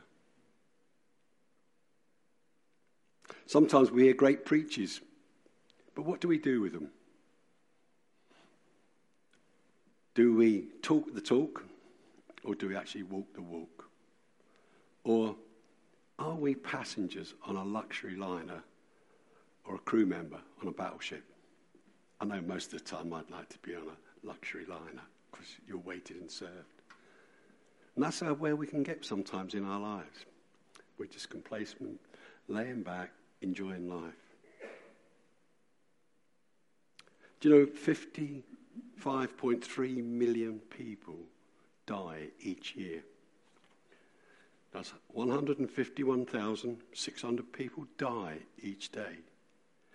Sometimes 3.47 3.91
we 3.91 4.05
hear 4.05 4.15
great 4.15 4.45
preachers, 4.45 5.01
but 5.95 6.05
what 6.05 6.21
do 6.21 6.29
we 6.29 6.39
do 6.39 6.61
with 6.61 6.73
them? 6.73 6.89
Do 10.15 10.35
we 10.35 10.67
talk 10.83 11.15
the 11.15 11.21
talk, 11.21 11.65
or 12.45 12.55
do 12.55 12.69
we 12.69 12.77
actually 12.77 13.05
walk 13.05 13.33
the 13.35 13.41
walk? 13.41 13.89
Or 15.05 15.37
are 16.19 16.35
we 16.35 16.55
passengers 16.55 17.35
on 17.45 17.57
a 17.57 17.65
luxury 17.65 18.17
liner 18.17 18.63
or 19.65 19.77
a 19.77 19.79
crew 19.79 20.05
member 20.05 20.39
on 20.61 20.69
a 20.69 20.73
battleship? 20.73 21.25
I 22.21 22.27
know 22.27 22.41
most 22.43 22.73
of 22.73 22.79
the 22.79 22.85
time 22.85 23.13
I'd 23.13 23.31
like 23.31 23.49
to 23.49 23.59
be 23.59 23.75
on 23.75 23.83
a 23.83 24.27
luxury 24.27 24.67
liner 24.67 25.03
because 25.31 25.47
you're 25.67 25.79
waited 25.79 26.19
and 26.19 26.31
served. 26.31 26.83
And 27.97 28.05
that's 28.05 28.21
where 28.21 28.55
we 28.55 28.67
can 28.67 28.83
get 28.83 29.05
sometimes 29.05 29.55
in 29.55 29.65
our 29.65 29.81
lives. 29.81 30.27
We're 30.99 31.07
just 31.07 31.31
complacent, 31.31 31.99
laying 32.49 32.83
back, 32.83 33.13
enjoying 33.41 33.89
life. 33.89 34.13
Do 37.41 37.49
you 37.49 37.55
know 37.57 37.67
55.3 39.03 40.05
million 40.05 40.61
people 40.71 41.19
die 41.87 42.29
each 42.41 42.77
year? 42.77 43.03
That's 44.73 44.93
151,600 45.09 47.53
people 47.53 47.87
die 47.99 48.39
each 48.63 48.93
day. 48.93 49.17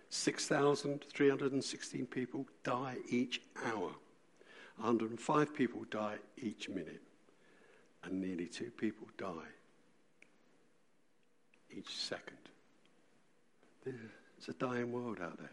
6,316 0.10 2.06
people 2.06 2.46
die 2.64 2.98
each 3.10 3.42
hour. 3.66 3.92
105 4.78 5.56
people 5.56 5.86
die 5.90 6.18
each 6.38 6.70
minute 6.70 7.02
and 8.04 8.22
nearly 8.22 8.46
two 8.46 8.70
people 8.72 9.08
die 9.18 9.48
each 11.76 11.96
second. 11.96 12.38
There's 13.84 14.50
a 14.50 14.54
dying 14.54 14.92
world 14.92 15.20
out 15.22 15.38
there. 15.38 15.50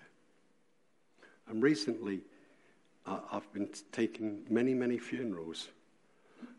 And 1.48 1.62
recently, 1.62 2.20
uh, 3.06 3.18
I've 3.30 3.52
been 3.52 3.68
taking 3.92 4.44
many, 4.48 4.74
many 4.74 4.98
funerals. 4.98 5.68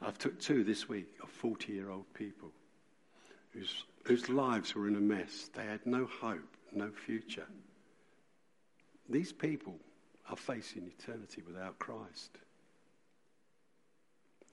I've 0.01 0.17
took 0.17 0.39
two 0.39 0.63
this 0.63 0.87
week 0.87 1.07
of 1.21 1.29
40-year-old 1.41 2.13
people 2.13 2.51
whose, 3.53 3.83
whose 4.03 4.29
lives 4.29 4.75
were 4.75 4.87
in 4.87 4.95
a 4.95 5.01
mess. 5.01 5.49
They 5.53 5.65
had 5.65 5.85
no 5.85 6.05
hope, 6.05 6.57
no 6.73 6.91
future. 6.91 7.47
These 9.09 9.31
people 9.31 9.75
are 10.29 10.35
facing 10.35 10.87
eternity 10.87 11.43
without 11.45 11.79
Christ. 11.79 12.31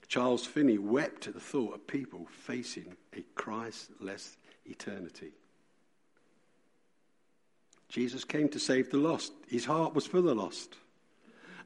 Charles 0.09 0.45
Finney 0.45 0.77
wept 0.77 1.27
at 1.27 1.35
the 1.35 1.41
thought 1.41 1.75
of 1.75 1.87
people 1.87 2.27
facing 2.31 2.97
a 3.17 3.25
Christless 3.35 4.37
eternity. 4.67 5.33
Jesus 7.89 8.25
came 8.25 8.49
to 8.51 8.59
save 8.59 8.91
the 8.91 8.99
lost. 8.99 9.33
His 9.49 9.65
heart 9.65 9.95
was 9.95 10.07
for 10.07 10.21
the 10.21 10.35
lost. 10.35 10.77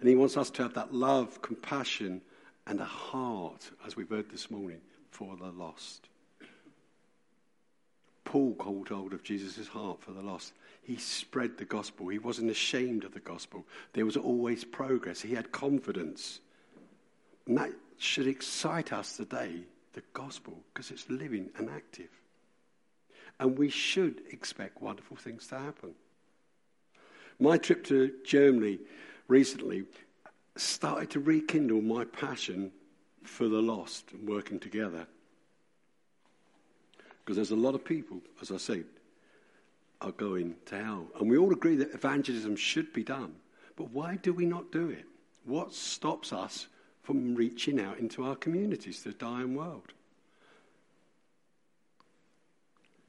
And 0.00 0.08
he 0.08 0.14
wants 0.14 0.36
us 0.36 0.50
to 0.50 0.62
have 0.62 0.74
that 0.74 0.92
love, 0.92 1.40
compassion, 1.42 2.20
and 2.66 2.80
a 2.80 2.84
heart, 2.84 3.70
as 3.86 3.96
we've 3.96 4.08
heard 4.08 4.30
this 4.30 4.50
morning, 4.50 4.80
for 5.10 5.36
the 5.36 5.50
lost. 5.50 6.08
Paul 8.24 8.54
called 8.54 8.88
hold 8.88 9.12
of 9.14 9.22
Jesus' 9.22 9.68
heart 9.68 10.02
for 10.02 10.10
the 10.10 10.20
lost. 10.20 10.52
He 10.82 10.96
spread 10.96 11.56
the 11.56 11.64
gospel. 11.64 12.08
He 12.08 12.18
wasn't 12.18 12.50
ashamed 12.50 13.04
of 13.04 13.14
the 13.14 13.20
gospel. 13.20 13.64
There 13.92 14.04
was 14.04 14.16
always 14.16 14.64
progress. 14.64 15.20
He 15.20 15.34
had 15.34 15.52
confidence. 15.52 16.40
And 17.46 17.56
that 17.56 17.70
should 17.98 18.26
excite 18.26 18.92
us 18.92 19.16
today, 19.16 19.60
the 19.94 20.02
gospel, 20.12 20.58
because 20.72 20.90
it's 20.90 21.08
living 21.08 21.50
and 21.56 21.70
active. 21.70 22.10
And 23.38 23.56
we 23.56 23.70
should 23.70 24.22
expect 24.30 24.82
wonderful 24.82 25.16
things 25.16 25.46
to 25.48 25.58
happen. 25.58 25.94
My 27.38 27.58
trip 27.58 27.84
to 27.84 28.12
Germany 28.24 28.80
recently 29.28 29.84
started 30.56 31.10
to 31.10 31.20
rekindle 31.20 31.82
my 31.82 32.04
passion 32.04 32.70
for 33.22 33.48
the 33.48 33.60
lost 33.60 34.12
and 34.12 34.28
working 34.28 34.58
together. 34.58 35.06
Because 37.24 37.36
there's 37.36 37.50
a 37.50 37.56
lot 37.56 37.74
of 37.74 37.84
people, 37.84 38.20
as 38.40 38.50
I 38.50 38.56
said, 38.56 38.84
are 40.00 40.12
going 40.12 40.54
to 40.66 40.82
hell. 40.82 41.06
And 41.18 41.28
we 41.28 41.38
all 41.38 41.52
agree 41.52 41.76
that 41.76 41.94
evangelism 41.94 42.56
should 42.56 42.92
be 42.92 43.02
done. 43.02 43.34
But 43.76 43.90
why 43.90 44.16
do 44.16 44.32
we 44.32 44.46
not 44.46 44.70
do 44.70 44.90
it? 44.90 45.04
What 45.44 45.72
stops 45.72 46.32
us 46.32 46.68
from 47.06 47.36
reaching 47.36 47.80
out 47.80 47.98
into 47.98 48.24
our 48.24 48.34
communities, 48.34 49.04
the 49.04 49.12
dying 49.12 49.54
world. 49.54 49.92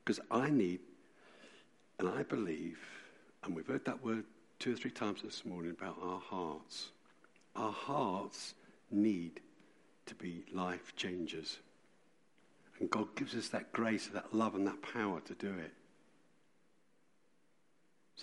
Because 0.06 0.20
I 0.30 0.52
need, 0.52 0.82
and 1.98 2.08
I 2.08 2.22
believe, 2.22 2.78
and 3.44 3.56
we've 3.56 3.66
heard 3.66 3.86
that 3.86 4.04
word 4.04 4.24
two 4.60 4.74
or 4.74 4.76
three 4.76 4.92
times 4.92 5.22
this 5.22 5.46
morning 5.46 5.72
about 5.72 5.98
our 6.02 6.20
hearts. 6.20 6.90
Our 7.56 7.72
hearts 7.72 8.54
need 8.92 9.40
to 10.08 10.16
be 10.16 10.44
life 10.54 10.96
changers. 10.96 11.58
And 12.80 12.90
God 12.90 13.16
gives 13.16 13.36
us 13.36 13.50
that 13.50 13.72
grace, 13.72 14.08
that 14.08 14.34
love, 14.34 14.56
and 14.56 14.66
that 14.68 14.82
power 14.82 15.20
to 15.22 15.34
do 15.34 15.50
it. 15.50 15.74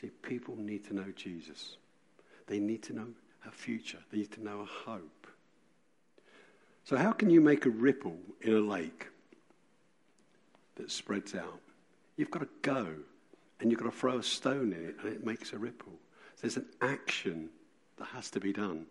See, 0.01 0.11
people 0.23 0.57
need 0.57 0.85
to 0.87 0.95
know 0.95 1.13
Jesus. 1.15 1.77
They 2.47 2.59
need 2.59 2.83
to 2.85 2.93
know 2.95 3.09
a 3.47 3.51
future. 3.51 3.99
They 4.11 4.19
need 4.19 4.33
to 4.33 4.43
know 4.43 4.61
a 4.61 4.91
hope. 4.91 5.27
So, 6.85 6.97
how 6.97 7.13
can 7.13 7.31
you 7.31 7.41
make 7.41 7.65
a 7.65 7.71
ripple 7.71 8.17
in 8.43 8.55
a 8.55 8.61
lake 8.61 9.07
that 10.77 10.91
spreads 10.91 11.35
out? 11.35 11.61
You've 12.17 12.31
got 12.31 12.41
to 12.41 12.49
go 12.63 12.95
and 13.61 13.71
you've 13.71 13.81
got 13.81 13.91
to 13.91 13.97
throw 13.97 14.19
a 14.19 14.23
stone 14.23 14.73
in 14.73 14.85
it 14.89 14.97
and 15.03 15.13
it 15.13 15.25
makes 15.25 15.53
a 15.53 15.59
ripple. 15.59 15.93
There's 16.41 16.57
an 16.57 16.67
action 16.81 17.49
that 17.97 18.07
has 18.07 18.31
to 18.31 18.41
be 18.41 18.53
done. 18.53 18.87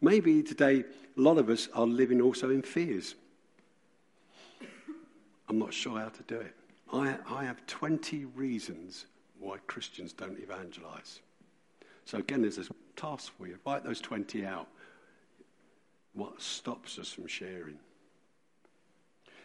Maybe 0.00 0.42
today 0.42 0.84
a 1.16 1.20
lot 1.20 1.38
of 1.38 1.48
us 1.48 1.68
are 1.74 1.86
living 1.86 2.20
also 2.20 2.50
in 2.50 2.62
fears. 2.62 3.16
I'm 5.48 5.58
not 5.58 5.72
sure 5.72 5.98
how 5.98 6.08
to 6.08 6.22
do 6.24 6.36
it. 6.36 6.54
I, 6.92 7.16
I 7.28 7.44
have 7.44 7.66
20 7.66 8.26
reasons 8.26 9.06
why 9.38 9.56
Christians 9.66 10.12
don't 10.12 10.38
evangelize. 10.38 11.20
So, 12.04 12.18
again, 12.18 12.42
there's 12.42 12.58
a 12.58 12.64
task 12.96 13.32
for 13.36 13.46
you. 13.46 13.58
Write 13.66 13.84
those 13.84 14.00
20 14.00 14.44
out. 14.46 14.68
What 16.14 16.40
stops 16.40 16.98
us 16.98 17.10
from 17.10 17.26
sharing? 17.26 17.78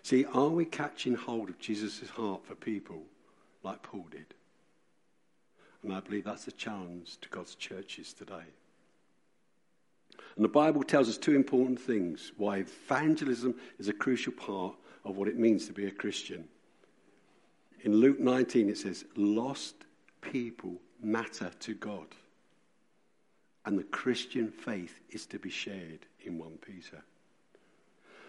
See, 0.01 0.25
are 0.25 0.49
we 0.49 0.65
catching 0.65 1.15
hold 1.15 1.49
of 1.49 1.59
Jesus' 1.59 2.09
heart 2.09 2.45
for 2.45 2.55
people 2.55 3.03
like 3.63 3.81
Paul 3.83 4.05
did? 4.11 4.33
And 5.83 5.93
I 5.93 5.99
believe 5.99 6.23
that's 6.23 6.47
a 6.47 6.51
challenge 6.51 7.17
to 7.21 7.29
God's 7.29 7.55
churches 7.55 8.13
today. 8.13 8.45
And 10.35 10.43
the 10.43 10.49
Bible 10.49 10.83
tells 10.83 11.09
us 11.09 11.17
two 11.17 11.35
important 11.35 11.79
things 11.79 12.31
why 12.37 12.57
evangelism 12.57 13.55
is 13.77 13.87
a 13.87 13.93
crucial 13.93 14.33
part 14.33 14.75
of 15.03 15.17
what 15.17 15.27
it 15.27 15.37
means 15.37 15.67
to 15.67 15.73
be 15.73 15.85
a 15.85 15.91
Christian. 15.91 16.45
In 17.81 17.95
Luke 17.95 18.19
19, 18.19 18.69
it 18.69 18.77
says, 18.77 19.05
Lost 19.15 19.75
people 20.21 20.75
matter 21.01 21.51
to 21.59 21.73
God. 21.73 22.07
And 23.65 23.77
the 23.77 23.83
Christian 23.83 24.49
faith 24.49 25.01
is 25.09 25.25
to 25.27 25.39
be 25.39 25.49
shared 25.49 26.05
in 26.23 26.37
1 26.37 26.59
Peter. 26.65 27.03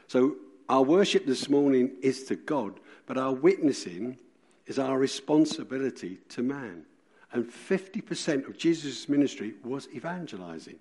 So, 0.07 0.37
our 0.69 0.83
worship 0.83 1.27
this 1.27 1.49
morning 1.49 1.93
is 2.01 2.25
to 2.25 2.37
God, 2.37 2.81
but 3.07 3.19
our 3.19 3.33
witnessing 3.33 4.19
is 4.67 4.79
our 4.79 4.99
responsibility 4.99 6.19
to 6.31 6.43
man. 6.43 6.87
And 7.35 7.51
50% 7.51 8.49
of 8.49 8.57
Jesus' 8.57 9.09
ministry 9.09 9.55
was 9.65 9.89
evangelizing. 9.93 10.79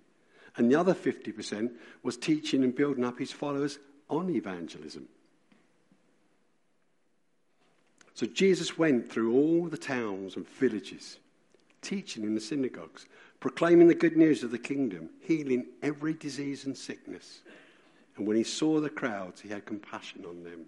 And 0.56 0.72
the 0.72 0.80
other 0.80 0.94
50% 0.94 1.72
was 2.04 2.16
teaching 2.16 2.64
and 2.64 2.76
building 2.76 3.04
up 3.04 3.18
his 3.18 3.32
followers 3.32 3.80
on 4.08 4.30
evangelism. 4.30 5.08
So 8.14 8.28
Jesus 8.28 8.78
went 8.78 9.12
through 9.12 9.34
all 9.34 9.68
the 9.68 9.78
towns 9.78 10.36
and 10.36 10.48
villages, 10.48 11.18
teaching 11.82 12.24
in 12.24 12.36
the 12.36 12.40
synagogues, 12.40 13.08
proclaiming 13.40 13.88
the 13.88 13.96
good 13.96 14.16
news 14.16 14.44
of 14.44 14.52
the 14.52 14.60
kingdom, 14.60 15.10
healing 15.22 15.66
every 15.82 16.14
disease 16.14 16.66
and 16.66 16.78
sickness. 16.78 17.42
And 18.16 18.28
when 18.28 18.38
he 18.38 18.44
saw 18.44 18.80
the 18.80 18.92
crowds, 18.92 19.42
he 19.42 19.50
had 19.50 19.66
compassion 19.66 20.24
on 20.30 20.44
them 20.44 20.66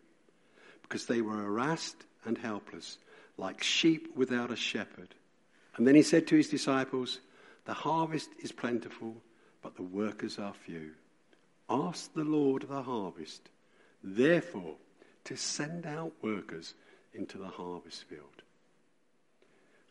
because 0.81 1.05
they 1.05 1.21
were 1.21 1.37
harassed 1.37 2.05
and 2.25 2.39
helpless, 2.39 2.97
like 3.37 3.61
sheep 3.61 4.15
without 4.15 4.51
a 4.51 4.55
shepherd. 4.55 5.13
And 5.77 5.87
then 5.87 5.95
he 5.95 6.03
said 6.03 6.27
to 6.27 6.35
his 6.35 6.49
disciples, 6.49 7.19
The 7.65 7.73
harvest 7.73 8.29
is 8.41 8.51
plentiful, 8.51 9.15
but 9.61 9.75
the 9.75 9.83
workers 9.83 10.39
are 10.39 10.53
few. 10.53 10.91
Ask 11.69 12.13
the 12.13 12.23
Lord 12.23 12.63
of 12.63 12.69
the 12.69 12.83
harvest, 12.83 13.49
therefore, 14.03 14.75
to 15.25 15.35
send 15.35 15.85
out 15.85 16.13
workers 16.21 16.75
into 17.13 17.37
the 17.37 17.47
harvest 17.47 18.03
field. 18.03 18.21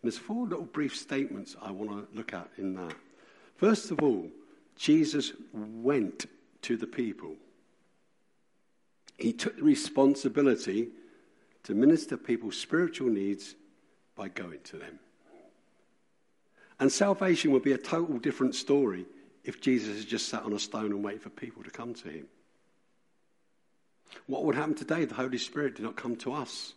And 0.02 0.12
there's 0.12 0.18
four 0.18 0.46
little 0.46 0.64
brief 0.64 0.96
statements 0.96 1.56
I 1.60 1.70
want 1.70 1.90
to 1.90 2.16
look 2.16 2.32
at 2.32 2.48
in 2.58 2.74
that. 2.74 2.94
First 3.56 3.90
of 3.90 4.00
all, 4.00 4.28
Jesus 4.76 5.32
went 5.52 6.26
to 6.62 6.76
the 6.76 6.86
people. 6.86 7.34
He 9.18 9.32
took 9.32 9.56
the 9.56 9.62
responsibility 9.62 10.88
to 11.64 11.74
minister 11.74 12.16
people's 12.16 12.56
spiritual 12.56 13.08
needs 13.08 13.54
by 14.16 14.28
going 14.28 14.60
to 14.64 14.76
them. 14.76 14.98
And 16.80 16.90
salvation 16.90 17.52
would 17.52 17.62
be 17.62 17.72
a 17.72 17.78
total 17.78 18.18
different 18.18 18.54
story 18.54 19.06
if 19.44 19.60
Jesus 19.60 19.98
had 19.98 20.08
just 20.08 20.28
sat 20.28 20.42
on 20.42 20.52
a 20.52 20.58
stone 20.58 20.86
and 20.86 21.04
waited 21.04 21.22
for 21.22 21.30
people 21.30 21.62
to 21.62 21.70
come 21.70 21.94
to 21.94 22.08
him. 22.08 22.26
What 24.26 24.44
would 24.44 24.54
happen 24.54 24.74
today? 24.74 25.02
If 25.02 25.10
the 25.10 25.14
Holy 25.14 25.38
Spirit 25.38 25.76
did 25.76 25.82
not 25.84 25.96
come 25.96 26.16
to 26.16 26.32
us 26.32 26.74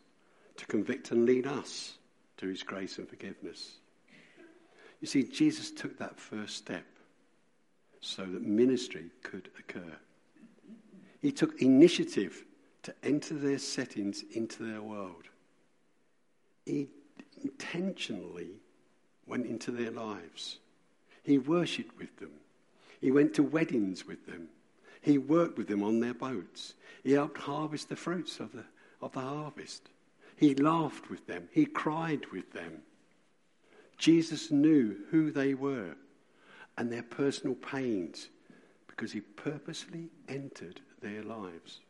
to 0.58 0.66
convict 0.66 1.12
and 1.12 1.26
lead 1.26 1.48
us 1.48 1.98
to 2.38 2.48
his 2.48 2.64
grace 2.64 2.98
and 2.98 3.08
forgiveness. 3.08 3.78
You 5.02 5.08
see, 5.08 5.24
Jesus 5.24 5.72
took 5.72 5.98
that 6.00 6.20
first 6.20 6.58
step 6.58 6.86
so 8.02 8.24
that 8.26 8.42
ministry 8.42 9.12
could 9.24 9.50
occur. 9.58 9.98
He 11.22 11.32
took 11.32 11.62
initiative 11.62 12.44
to 12.84 12.94
enter 13.04 13.34
their 13.34 13.58
settings 13.58 14.24
into 14.34 14.64
their 14.64 14.82
world. 14.82 15.26
He 16.66 16.88
intentionally 17.42 18.62
went 19.28 19.46
into 19.46 19.72
their 19.72 19.92
lives. 19.92 20.60
He 21.24 21.38
worshipped 21.38 21.98
with 21.98 22.16
them. 22.18 22.32
He 23.02 23.12
went 23.12 23.34
to 23.36 23.44
weddings 23.44 24.08
with 24.08 24.26
them. 24.26 24.48
He 25.02 25.18
worked 25.18 25.58
with 25.58 25.68
them 25.68 25.84
on 25.84 26.00
their 26.00 26.14
boats. 26.14 26.74
He 27.04 27.12
helped 27.12 27.38
harvest 27.38 27.90
the 27.90 27.96
fruits 27.96 28.40
of 28.40 28.52
the, 28.54 28.64
of 29.02 29.14
the 29.14 29.22
harvest. 29.22 29.90
He 30.36 30.56
laughed 30.56 31.10
with 31.10 31.26
them. 31.28 31.50
He 31.52 31.66
cried 31.66 32.26
with 32.32 32.52
them. 32.54 32.82
Jesus 33.98 34.52
knew 34.52 34.98
who 35.12 35.32
they 35.32 35.54
were 35.54 35.96
and 36.78 36.92
their 36.92 37.04
personal 37.04 37.56
pains 37.56 38.30
because 38.88 39.12
he 39.12 39.22
purposely 39.22 40.10
entered 40.28 40.82
their 41.02 41.24
lives. 41.24 41.82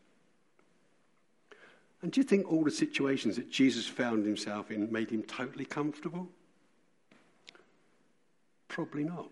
And 2.02 2.12
do 2.12 2.20
you 2.20 2.24
think 2.24 2.52
all 2.52 2.64
the 2.64 2.72
situations 2.72 3.36
that 3.36 3.50
Jesus 3.50 3.88
found 3.88 4.26
himself 4.26 4.72
in 4.72 4.92
made 4.92 5.10
him 5.10 5.24
totally 5.24 5.66
comfortable? 5.66 6.30
Probably 8.78 9.06
not. 9.06 9.32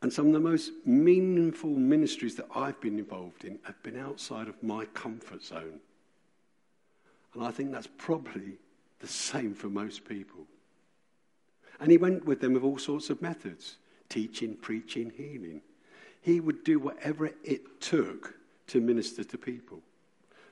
And 0.00 0.12
some 0.12 0.28
of 0.28 0.32
the 0.32 0.38
most 0.38 0.70
meaningful 0.86 1.70
ministries 1.70 2.36
that 2.36 2.46
I've 2.54 2.80
been 2.80 3.00
involved 3.00 3.44
in 3.44 3.58
have 3.64 3.82
been 3.82 3.98
outside 3.98 4.46
of 4.46 4.62
my 4.62 4.84
comfort 4.84 5.42
zone. 5.42 5.80
And 7.34 7.42
I 7.42 7.50
think 7.50 7.72
that's 7.72 7.88
probably 7.98 8.58
the 9.00 9.08
same 9.08 9.54
for 9.54 9.68
most 9.68 10.04
people. 10.04 10.46
And 11.80 11.90
he 11.90 11.98
went 11.98 12.24
with 12.24 12.40
them 12.40 12.52
with 12.52 12.62
all 12.62 12.78
sorts 12.78 13.10
of 13.10 13.20
methods 13.20 13.78
teaching, 14.08 14.54
preaching, 14.54 15.10
healing. 15.16 15.62
He 16.22 16.38
would 16.38 16.62
do 16.62 16.78
whatever 16.78 17.32
it 17.42 17.80
took 17.80 18.36
to 18.68 18.80
minister 18.80 19.24
to 19.24 19.36
people. 19.36 19.80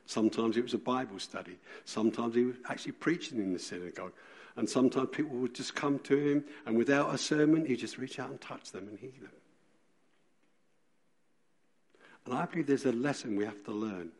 Sometimes 0.06 0.56
it 0.56 0.64
was 0.64 0.74
a 0.74 0.78
Bible 0.78 1.20
study. 1.20 1.56
Sometimes 1.84 2.34
he 2.34 2.46
was 2.46 2.56
actually 2.68 2.92
preaching 2.92 3.38
in 3.38 3.52
the 3.52 3.60
synagogue. 3.60 4.12
And 4.58 4.68
sometimes 4.68 5.10
people 5.12 5.36
would 5.36 5.54
just 5.54 5.76
come 5.76 6.00
to 6.00 6.16
him, 6.16 6.44
and 6.66 6.76
without 6.76 7.14
a 7.14 7.16
sermon, 7.16 7.64
he'd 7.64 7.78
just 7.78 7.96
reach 7.96 8.18
out 8.18 8.30
and 8.30 8.40
touch 8.40 8.72
them 8.72 8.88
and 8.88 8.98
heal 8.98 9.12
them. 9.22 9.30
And 12.26 12.34
I 12.34 12.44
believe 12.44 12.66
there's 12.66 12.84
a 12.84 12.90
lesson 12.90 13.36
we 13.36 13.44
have 13.44 13.62
to 13.66 13.70
learn. 13.70 14.10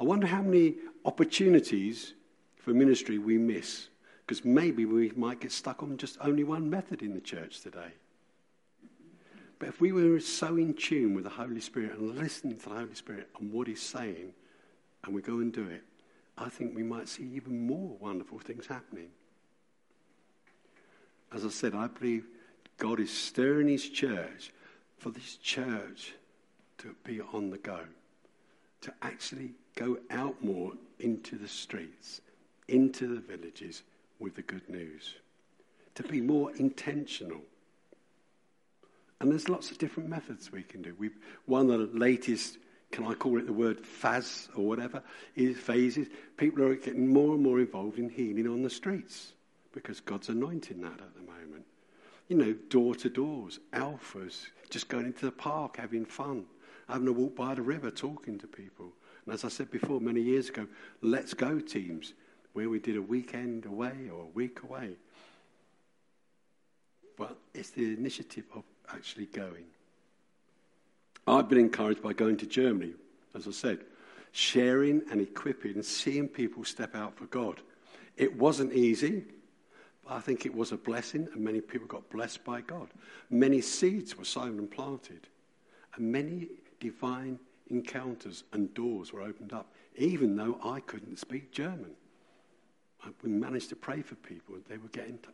I 0.00 0.04
wonder 0.04 0.26
how 0.26 0.40
many 0.40 0.76
opportunities 1.04 2.14
for 2.56 2.70
ministry 2.70 3.18
we 3.18 3.36
miss, 3.36 3.88
because 4.26 4.42
maybe 4.42 4.86
we 4.86 5.10
might 5.16 5.40
get 5.40 5.52
stuck 5.52 5.82
on 5.82 5.98
just 5.98 6.16
only 6.22 6.44
one 6.44 6.70
method 6.70 7.02
in 7.02 7.12
the 7.12 7.20
church 7.20 7.60
today. 7.60 7.92
But 9.58 9.68
if 9.68 9.82
we 9.82 9.92
were 9.92 10.18
so 10.18 10.56
in 10.56 10.72
tune 10.72 11.14
with 11.14 11.24
the 11.24 11.30
Holy 11.30 11.60
Spirit 11.60 11.98
and 11.98 12.16
listening 12.18 12.56
to 12.56 12.70
the 12.70 12.74
Holy 12.74 12.94
Spirit 12.94 13.28
and 13.38 13.52
what 13.52 13.68
He's 13.68 13.82
saying, 13.82 14.32
and 15.04 15.14
we 15.14 15.20
go 15.20 15.40
and 15.40 15.52
do 15.52 15.68
it, 15.68 15.82
I 16.38 16.48
think 16.48 16.74
we 16.74 16.82
might 16.82 17.10
see 17.10 17.24
even 17.34 17.66
more 17.66 17.98
wonderful 18.00 18.38
things 18.38 18.66
happening. 18.66 19.10
As 21.34 21.44
I 21.44 21.48
said, 21.48 21.74
I 21.74 21.88
believe 21.88 22.26
God 22.78 23.00
is 23.00 23.10
stirring 23.10 23.68
His 23.68 23.88
church 23.88 24.52
for 24.98 25.10
this 25.10 25.36
church 25.36 26.14
to 26.78 26.94
be 27.02 27.20
on 27.20 27.50
the 27.50 27.58
go, 27.58 27.80
to 28.82 28.94
actually 29.02 29.52
go 29.74 29.98
out 30.10 30.42
more 30.44 30.72
into 31.00 31.36
the 31.36 31.48
streets, 31.48 32.20
into 32.68 33.08
the 33.08 33.20
villages 33.20 33.82
with 34.20 34.36
the 34.36 34.42
good 34.42 34.68
news, 34.68 35.14
to 35.96 36.04
be 36.04 36.20
more 36.20 36.54
intentional. 36.56 37.40
And 39.20 39.32
there's 39.32 39.48
lots 39.48 39.72
of 39.72 39.78
different 39.78 40.08
methods 40.08 40.52
we 40.52 40.62
can 40.62 40.82
do. 40.82 40.94
We've, 40.98 41.16
one 41.46 41.70
of 41.70 41.92
the 41.92 41.98
latest, 41.98 42.58
can 42.92 43.06
I 43.06 43.14
call 43.14 43.38
it 43.38 43.46
the 43.46 43.52
word 43.52 43.80
phase 43.80 44.48
or 44.54 44.64
whatever, 44.64 45.02
is 45.34 45.56
phases. 45.56 46.08
People 46.36 46.62
are 46.62 46.76
getting 46.76 47.08
more 47.08 47.34
and 47.34 47.42
more 47.42 47.58
involved 47.58 47.98
in 47.98 48.08
healing 48.08 48.46
on 48.46 48.62
the 48.62 48.70
streets 48.70 49.32
because 49.74 50.00
God's 50.00 50.28
anointing 50.28 50.80
that 50.80 51.00
at 51.00 51.14
the 51.14 51.20
moment. 51.20 51.66
You 52.28 52.36
know, 52.36 52.54
door 52.70 52.94
to 52.94 53.10
doors, 53.10 53.58
alphas, 53.72 54.46
just 54.70 54.88
going 54.88 55.04
into 55.04 55.26
the 55.26 55.32
park, 55.32 55.76
having 55.76 56.06
fun, 56.06 56.44
having 56.88 57.08
a 57.08 57.12
walk 57.12 57.36
by 57.36 57.54
the 57.54 57.62
river, 57.62 57.90
talking 57.90 58.38
to 58.38 58.46
people. 58.46 58.92
And 59.26 59.34
as 59.34 59.44
I 59.44 59.48
said 59.48 59.70
before, 59.70 60.00
many 60.00 60.22
years 60.22 60.48
ago, 60.48 60.66
let's 61.02 61.34
go 61.34 61.58
teams, 61.58 62.14
where 62.54 62.70
we 62.70 62.78
did 62.78 62.96
a 62.96 63.02
weekend 63.02 63.66
away 63.66 64.08
or 64.10 64.22
a 64.22 64.32
week 64.34 64.62
away. 64.62 64.92
But 67.18 67.36
it's 67.52 67.70
the 67.70 67.84
initiative 67.84 68.44
of 68.54 68.62
actually 68.88 69.26
going. 69.26 69.64
I've 71.26 71.48
been 71.48 71.58
encouraged 71.58 72.02
by 72.02 72.12
going 72.12 72.36
to 72.38 72.46
Germany, 72.46 72.92
as 73.34 73.48
I 73.48 73.50
said, 73.50 73.80
sharing 74.32 75.02
and 75.10 75.20
equipping 75.20 75.74
and 75.74 75.84
seeing 75.84 76.28
people 76.28 76.64
step 76.64 76.94
out 76.94 77.16
for 77.16 77.26
God. 77.26 77.60
It 78.16 78.36
wasn't 78.36 78.72
easy. 78.72 79.24
I 80.08 80.20
think 80.20 80.44
it 80.44 80.54
was 80.54 80.72
a 80.72 80.76
blessing, 80.76 81.28
and 81.32 81.42
many 81.42 81.60
people 81.60 81.86
got 81.86 82.08
blessed 82.10 82.44
by 82.44 82.60
God. 82.60 82.88
Many 83.30 83.60
seeds 83.60 84.16
were 84.16 84.24
sown 84.24 84.58
and 84.58 84.70
planted, 84.70 85.28
and 85.96 86.12
many 86.12 86.48
divine 86.80 87.38
encounters 87.70 88.44
and 88.52 88.72
doors 88.74 89.12
were 89.12 89.22
opened 89.22 89.52
up, 89.52 89.72
even 89.96 90.36
though 90.36 90.58
I 90.62 90.80
couldn't 90.80 91.18
speak 91.18 91.52
German. 91.52 91.92
We 93.22 93.30
managed 93.30 93.68
to 93.70 93.76
pray 93.76 94.02
for 94.02 94.14
people. 94.16 94.54
and 94.54 94.64
They 94.66 94.78
were 94.78 94.88
getting 94.88 95.18
to 95.18 95.28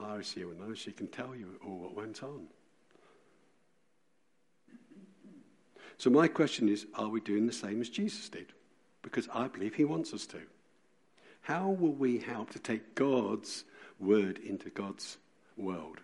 ah, 0.00 0.18
here 0.18 0.52
knows 0.54 0.78
she 0.78 0.92
can 0.92 1.08
tell 1.08 1.34
you 1.34 1.58
all 1.64 1.78
what 1.78 1.94
went 1.94 2.22
on. 2.22 2.46
So 5.98 6.08
my 6.08 6.28
question 6.28 6.68
is, 6.68 6.86
are 6.94 7.08
we 7.08 7.20
doing 7.20 7.46
the 7.46 7.52
same 7.52 7.80
as 7.80 7.90
Jesus 7.90 8.28
did? 8.28 8.46
Because 9.02 9.28
I 9.34 9.48
believe 9.48 9.74
he 9.74 9.84
wants 9.84 10.14
us 10.14 10.26
to. 10.26 10.40
How 11.42 11.68
will 11.68 11.92
we 11.92 12.18
help 12.18 12.50
to 12.50 12.58
take 12.58 12.94
God's 12.94 13.64
word 14.00 14.38
into 14.38 14.70
God's 14.70 15.18
world. 15.56 16.00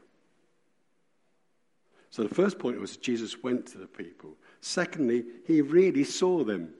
So 2.10 2.22
the 2.22 2.34
first 2.34 2.58
point 2.58 2.80
was 2.80 2.96
Jesus 2.96 3.42
went 3.42 3.66
to 3.68 3.78
the 3.78 3.86
people. 3.86 4.36
Secondly, 4.60 5.24
he 5.46 5.60
really 5.60 6.04
saw 6.04 6.44
them. 6.44 6.72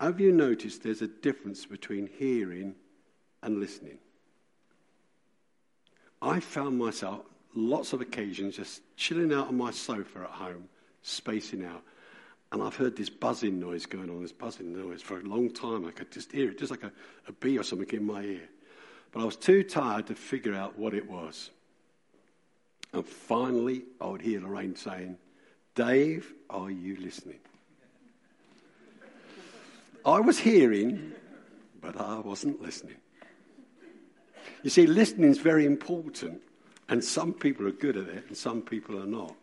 Have 0.00 0.20
you 0.20 0.32
noticed 0.32 0.82
there's 0.82 1.02
a 1.02 1.08
difference 1.08 1.64
between 1.64 2.08
hearing 2.18 2.74
and 3.42 3.60
listening? 3.60 3.98
I 6.20 6.40
found 6.40 6.78
myself 6.78 7.22
lots 7.54 7.92
of 7.92 8.00
occasions 8.00 8.56
just 8.56 8.82
chilling 8.96 9.32
out 9.32 9.48
on 9.48 9.56
my 9.56 9.70
sofa 9.70 10.20
at 10.20 10.30
home, 10.30 10.68
spacing 11.02 11.64
out. 11.64 11.82
And 12.50 12.62
I've 12.62 12.76
heard 12.76 12.96
this 12.96 13.08
buzzing 13.08 13.58
noise 13.58 13.86
going 13.86 14.10
on, 14.10 14.20
this 14.22 14.32
buzzing 14.32 14.72
noise 14.76 15.00
for 15.00 15.18
a 15.18 15.22
long 15.22 15.50
time. 15.50 15.86
I 15.86 15.90
could 15.90 16.10
just 16.10 16.30
hear 16.30 16.50
it, 16.50 16.58
just 16.58 16.70
like 16.70 16.82
a, 16.82 16.92
a 17.26 17.32
bee 17.32 17.58
or 17.58 17.62
something 17.62 17.88
in 17.96 18.04
my 18.04 18.22
ear. 18.22 18.48
But 19.12 19.20
I 19.20 19.24
was 19.24 19.36
too 19.36 19.62
tired 19.62 20.06
to 20.06 20.14
figure 20.14 20.54
out 20.54 20.78
what 20.78 20.94
it 20.94 21.08
was. 21.08 21.50
And 22.92 23.06
finally, 23.06 23.84
I 24.00 24.08
would 24.08 24.22
hear 24.22 24.40
Lorraine 24.40 24.76
saying, 24.76 25.16
Dave, 25.74 26.32
are 26.50 26.70
you 26.70 26.96
listening? 26.96 27.38
I 30.04 30.20
was 30.20 30.38
hearing, 30.38 31.12
but 31.80 32.00
I 32.00 32.18
wasn't 32.18 32.60
listening. 32.60 32.96
You 34.62 34.70
see, 34.70 34.86
listening 34.86 35.30
is 35.30 35.38
very 35.38 35.64
important, 35.64 36.40
and 36.88 37.02
some 37.02 37.32
people 37.32 37.66
are 37.66 37.72
good 37.72 37.96
at 37.96 38.08
it, 38.08 38.24
and 38.28 38.36
some 38.36 38.62
people 38.62 39.00
are 39.00 39.06
not. 39.06 39.34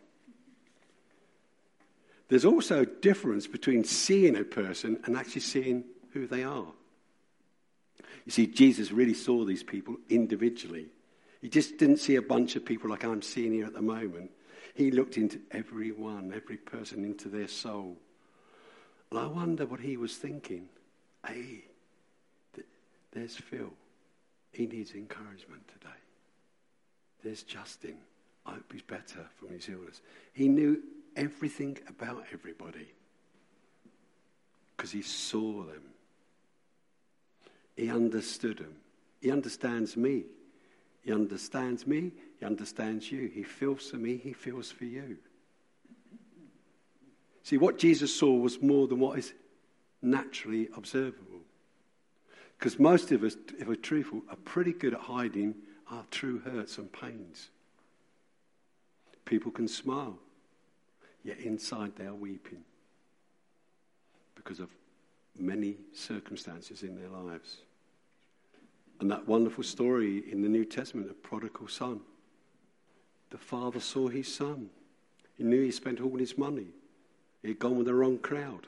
There's 2.28 2.44
also 2.44 2.82
a 2.82 2.86
difference 2.86 3.46
between 3.46 3.84
seeing 3.84 4.36
a 4.36 4.44
person 4.44 5.00
and 5.04 5.16
actually 5.16 5.40
seeing 5.40 5.84
who 6.12 6.26
they 6.26 6.44
are. 6.44 6.72
You 8.24 8.32
see, 8.32 8.46
Jesus 8.46 8.92
really 8.92 9.14
saw 9.14 9.44
these 9.44 9.62
people 9.62 9.96
individually. 10.08 10.86
He 11.40 11.48
just 11.48 11.78
didn't 11.78 11.98
see 11.98 12.16
a 12.16 12.22
bunch 12.22 12.56
of 12.56 12.64
people 12.64 12.90
like 12.90 13.04
I'm 13.04 13.22
seeing 13.22 13.52
here 13.52 13.66
at 13.66 13.74
the 13.74 13.82
moment. 13.82 14.30
He 14.74 14.90
looked 14.90 15.16
into 15.16 15.40
every 15.50 15.90
one, 15.90 16.32
every 16.34 16.56
person, 16.56 17.04
into 17.04 17.28
their 17.28 17.48
soul. 17.48 17.96
And 19.10 19.18
I 19.18 19.26
wonder 19.26 19.66
what 19.66 19.80
he 19.80 19.96
was 19.96 20.16
thinking. 20.16 20.68
Hey, 21.26 21.64
there's 23.12 23.36
Phil. 23.36 23.72
He 24.52 24.66
needs 24.66 24.92
encouragement 24.92 25.66
today. 25.68 25.90
There's 27.22 27.42
Justin. 27.42 27.96
I 28.46 28.52
hope 28.52 28.72
he's 28.72 28.82
better 28.82 29.26
from 29.38 29.50
his 29.50 29.68
illness. 29.68 30.00
He 30.32 30.48
knew 30.48 30.80
everything 31.16 31.78
about 31.88 32.24
everybody 32.32 32.88
because 34.76 34.92
he 34.92 35.02
saw 35.02 35.64
them. 35.64 35.82
He 37.80 37.88
understood 37.90 38.58
him. 38.58 38.74
He 39.22 39.30
understands 39.30 39.96
me. 39.96 40.24
He 41.00 41.14
understands 41.14 41.86
me. 41.86 42.12
He 42.38 42.44
understands 42.44 43.10
you. 43.10 43.28
He 43.28 43.42
feels 43.42 43.88
for 43.88 43.96
me. 43.96 44.18
He 44.18 44.34
feels 44.34 44.70
for 44.70 44.84
you. 44.84 45.16
See, 47.42 47.56
what 47.56 47.78
Jesus 47.78 48.14
saw 48.14 48.34
was 48.34 48.60
more 48.60 48.86
than 48.86 48.98
what 48.98 49.18
is 49.18 49.32
naturally 50.02 50.68
observable. 50.76 51.40
Because 52.58 52.78
most 52.78 53.12
of 53.12 53.22
us, 53.22 53.38
if 53.58 53.66
we're 53.66 53.76
truthful, 53.76 54.20
are 54.28 54.36
pretty 54.36 54.74
good 54.74 54.92
at 54.92 55.00
hiding 55.00 55.54
our 55.90 56.04
true 56.10 56.40
hurts 56.40 56.76
and 56.76 56.92
pains. 56.92 57.48
People 59.24 59.50
can 59.50 59.66
smile, 59.66 60.18
yet 61.24 61.38
inside 61.38 61.92
they 61.96 62.04
are 62.04 62.14
weeping 62.14 62.62
because 64.34 64.60
of 64.60 64.68
many 65.38 65.76
circumstances 65.94 66.82
in 66.82 66.94
their 66.94 67.08
lives. 67.08 67.62
And 69.00 69.10
that 69.10 69.26
wonderful 69.26 69.64
story 69.64 70.30
in 70.30 70.42
the 70.42 70.48
New 70.48 70.64
Testament 70.64 71.10
of 71.10 71.22
prodigal 71.22 71.68
son. 71.68 72.00
The 73.30 73.38
father 73.38 73.80
saw 73.80 74.08
his 74.08 74.32
son. 74.32 74.68
He 75.38 75.44
knew 75.44 75.62
he 75.62 75.70
spent 75.70 76.00
all 76.00 76.18
his 76.18 76.36
money. 76.36 76.66
He 77.40 77.48
had 77.48 77.58
gone 77.58 77.78
with 77.78 77.86
the 77.86 77.94
wrong 77.94 78.18
crowd. 78.18 78.66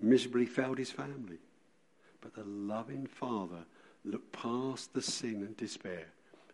Miserably 0.00 0.46
failed 0.46 0.78
his 0.78 0.90
family. 0.90 1.38
But 2.22 2.34
the 2.34 2.44
loving 2.44 3.06
father 3.06 3.66
looked 4.04 4.32
past 4.32 4.94
the 4.94 5.02
sin 5.02 5.42
and 5.42 5.56
despair 5.58 6.06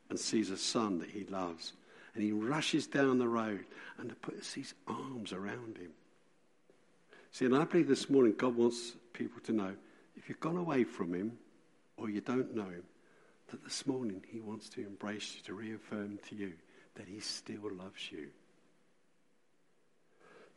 and 0.08 0.18
sees 0.18 0.50
a 0.50 0.56
son 0.56 0.98
that 0.98 1.10
he 1.10 1.24
loves. 1.24 1.74
And 2.14 2.24
he 2.24 2.32
rushes 2.32 2.88
down 2.88 3.18
the 3.18 3.28
road 3.28 3.64
and 3.98 4.20
puts 4.20 4.54
his 4.54 4.74
arms 4.88 5.32
around 5.32 5.78
him. 5.78 5.92
See, 7.30 7.44
and 7.44 7.54
I 7.54 7.64
believe 7.64 7.86
this 7.86 8.10
morning 8.10 8.34
God 8.36 8.56
wants 8.56 8.94
people 9.12 9.40
to 9.42 9.52
know 9.52 9.76
if 10.16 10.28
you've 10.28 10.40
gone 10.40 10.56
away 10.56 10.82
from 10.82 11.14
him, 11.14 11.38
or 12.00 12.08
you 12.08 12.20
don't 12.20 12.54
know 12.54 12.64
him, 12.64 12.84
that 13.50 13.62
this 13.62 13.86
morning 13.86 14.22
he 14.26 14.40
wants 14.40 14.68
to 14.70 14.80
embrace 14.80 15.34
you, 15.36 15.42
to 15.42 15.54
reaffirm 15.54 16.18
to 16.28 16.34
you 16.34 16.52
that 16.94 17.06
he 17.06 17.20
still 17.20 17.70
loves 17.72 18.10
you. 18.10 18.28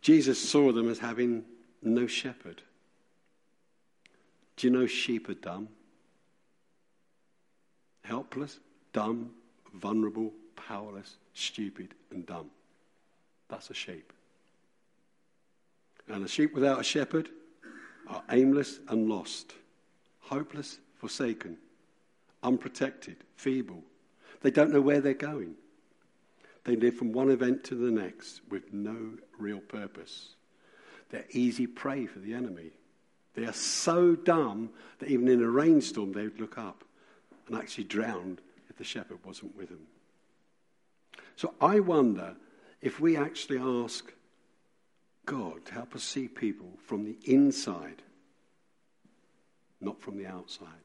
Jesus 0.01 0.39
saw 0.39 0.71
them 0.71 0.89
as 0.89 0.99
having 0.99 1.43
no 1.81 2.07
shepherd. 2.07 2.61
Do 4.55 4.67
you 4.67 4.73
know 4.73 4.87
sheep 4.87 5.29
are 5.29 5.33
dumb? 5.33 5.67
Helpless, 8.03 8.59
dumb, 8.91 9.31
vulnerable, 9.73 10.31
powerless, 10.55 11.15
stupid, 11.33 11.93
and 12.11 12.25
dumb. 12.25 12.49
That's 13.49 13.69
a 13.69 13.73
sheep. 13.73 14.13
And 16.07 16.23
a 16.23 16.27
sheep 16.27 16.53
without 16.53 16.81
a 16.81 16.83
shepherd 16.83 17.29
are 18.07 18.23
aimless 18.29 18.79
and 18.89 19.09
lost, 19.09 19.53
hopeless 20.19 20.79
forsaken, 21.03 21.57
unprotected, 22.43 23.17
feeble. 23.35 23.83
They 24.41 24.51
don't 24.51 24.71
know 24.71 24.79
where 24.79 25.01
they're 25.01 25.13
going. 25.13 25.55
They 26.63 26.77
live 26.77 26.95
from 26.95 27.11
one 27.11 27.29
event 27.29 27.65
to 27.65 27.75
the 27.75 27.91
next 27.91 28.39
with 28.49 28.71
no 28.71 28.95
real 29.37 29.59
purpose. 29.59 30.35
They're 31.09 31.25
easy 31.31 31.67
prey 31.67 32.05
for 32.05 32.19
the 32.19 32.33
enemy. 32.33 32.71
They 33.35 33.43
are 33.43 33.51
so 33.51 34.15
dumb 34.15 34.69
that 34.99 35.09
even 35.09 35.27
in 35.27 35.43
a 35.43 35.49
rainstorm 35.49 36.13
they 36.13 36.23
would 36.23 36.39
look 36.39 36.57
up 36.57 36.85
and 37.49 37.57
actually 37.57 37.83
drown 37.83 38.39
if 38.69 38.77
the 38.77 38.85
shepherd 38.85 39.17
wasn't 39.25 39.57
with 39.57 39.67
them. 39.67 39.87
So 41.35 41.53
I 41.59 41.81
wonder 41.81 42.37
if 42.81 43.01
we 43.01 43.17
actually 43.17 43.57
ask 43.57 44.09
God 45.25 45.65
to 45.65 45.73
help 45.73 45.95
us 45.95 46.03
see 46.03 46.29
people 46.29 46.71
from 46.85 47.03
the 47.03 47.17
inside, 47.25 48.03
not 49.81 50.01
from 50.01 50.17
the 50.17 50.27
outside. 50.27 50.82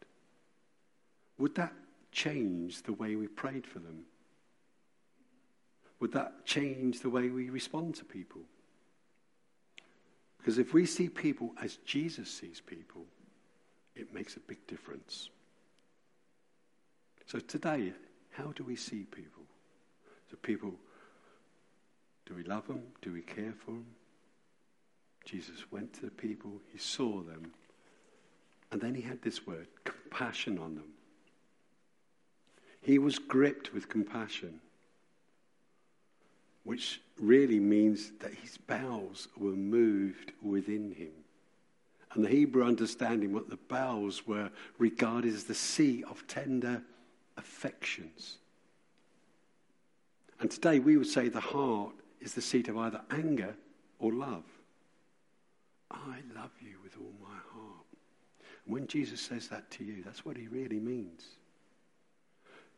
Would 1.39 1.55
that 1.55 1.73
change 2.13 2.83
the 2.83 2.93
way 2.93 3.17
we 3.17 3.29
prayed 3.29 3.67
for 3.67 3.79
them? 3.79 4.05
Would 6.01 6.13
that 6.13 6.45
change 6.45 7.01
the 7.01 7.11
way 7.11 7.29
we 7.29 7.51
respond 7.51 7.95
to 7.97 8.05
people? 8.05 8.43
Because 10.39 10.59
if 10.59 10.73
we 10.73 10.87
see 10.87 11.09
people 11.09 11.53
as 11.61 11.77
Jesus 11.85 12.31
sees 12.31 12.61
people, 12.65 13.05
it 13.97 14.15
makes 14.15 14.37
a 14.37 14.41
big 14.41 14.65
difference. 14.67 15.31
So 17.27 17.41
today, 17.41 17.93
how 18.31 18.53
do 18.53 18.63
we 18.65 18.77
see 18.77 19.05
people? 19.05 19.43
Do 20.31 20.37
people 20.37 20.75
Do 22.27 22.35
we 22.35 22.45
love 22.45 22.67
them? 22.67 22.83
Do 23.01 23.13
we 23.13 23.23
care 23.23 23.55
for 23.65 23.71
them? 23.71 23.87
Jesus 25.25 25.71
went 25.71 25.95
to 25.95 26.03
the 26.03 26.11
people, 26.11 26.61
he 26.73 26.79
saw 26.79 27.23
them, 27.23 27.53
and 28.71 28.81
then 28.81 28.95
he 28.95 29.01
had 29.03 29.23
this 29.23 29.47
word 29.47 29.67
compassion 29.85 30.59
on 30.59 30.75
them. 30.75 30.93
He 32.81 32.99
was 32.99 33.19
gripped 33.19 33.73
with 33.75 33.89
compassion, 33.89 34.61
which 36.65 37.01
really 37.19 37.61
means 37.61 38.13
that 38.21 38.35
his 38.35 38.57
bowels 38.57 39.29
were 39.37 39.57
moved 39.57 40.33
within 40.43 40.93
him. 40.93 41.13
And 42.13 42.25
the 42.25 42.29
Hebrew 42.29 42.65
understanding 42.65 43.33
what 43.33 43.51
the 43.51 43.59
bowels 43.69 44.27
were 44.27 44.51
regarded 44.79 45.35
as 45.35 45.45
the 45.45 45.55
sea 45.55 46.05
of 46.09 46.27
tender 46.27 46.83
affections. 47.37 48.39
And 50.41 50.51
today 50.51 50.79
we 50.79 50.97
would 50.97 51.07
say 51.07 51.29
the 51.29 51.41
heart 51.41 51.95
is 52.21 52.35
the 52.35 52.41
seat 52.41 52.69
of 52.69 52.79
either 52.79 53.03
anger 53.11 53.57
or 53.99 54.13
love. 54.13 54.45
I 55.91 56.19
love 56.35 56.53
you 56.61 56.77
with 56.83 56.97
all 56.99 57.15
my 57.21 57.37
heart. 57.53 57.87
And 58.65 58.75
when 58.75 58.87
Jesus 58.87 59.21
says 59.21 59.49
that 59.49 59.71
to 59.73 59.85
you, 59.85 60.03
that's 60.05 60.25
what 60.25 60.37
he 60.37 60.49
really 60.49 60.81
means. 60.81 61.25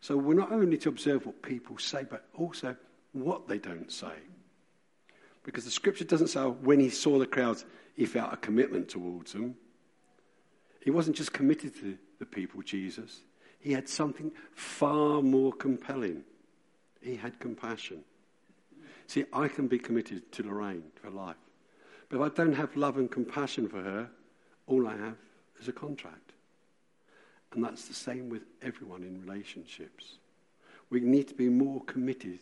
So 0.01 0.17
we're 0.17 0.35
not 0.35 0.53
only 0.53 0.79
to 0.79 0.89
observe 0.89 1.27
what 1.27 1.43
people 1.43 1.79
say, 1.79 2.05
but 2.09 2.25
also 2.35 2.77
what 3.13 3.49
they 3.49 3.59
don't 3.59 3.93
say. 3.93 4.15
Because 5.45 5.65
the 5.65 5.71
scripture 5.71 6.05
doesn't 6.05 6.29
say 6.29 6.41
oh, 6.41 6.57
when 6.63 6.81
he 6.81 6.91
saw 6.91 7.19
the 7.19 7.27
crowds, 7.27 7.65
he 7.95 8.07
felt 8.07 8.33
a 8.33 8.37
commitment 8.37 8.89
towards 8.89 9.33
them. 9.33 9.57
He 10.83 10.91
wasn't 10.91 11.17
just 11.17 11.33
committed 11.33 11.75
to 11.81 11.99
the 12.19 12.27
people, 12.27 12.63
Jesus. 12.63 13.21
He 13.59 13.73
had 13.73 13.89
something 13.89 14.33
far 14.55 15.21
more 15.23 15.53
compelling. 15.53 16.25
He 17.03 17.17
had 17.17 17.39
compassion. 17.39 18.05
See, 19.07 19.25
I 19.33 19.49
can 19.49 19.67
be 19.67 19.79
committed 19.79 20.31
to 20.33 20.43
Lorraine 20.43 20.85
for 20.95 21.11
life. 21.11 21.37
But 22.09 22.17
if 22.17 22.23
I 22.23 22.35
don't 22.35 22.55
have 22.55 22.77
love 22.77 22.97
and 22.97 23.11
compassion 23.11 23.69
for 23.69 23.83
her, 23.83 24.09
all 24.67 24.87
I 24.87 24.97
have 24.97 25.17
is 25.61 25.69
a 25.69 25.73
contract. 25.73 26.30
And 27.53 27.65
that's 27.65 27.87
the 27.87 27.95
same 27.95 28.29
with 28.29 28.43
everyone 28.63 29.03
in 29.03 29.21
relationships. 29.21 30.19
We 30.89 31.01
need 31.01 31.29
to 31.29 31.35
be 31.35 31.49
more 31.49 31.83
committed 31.85 32.39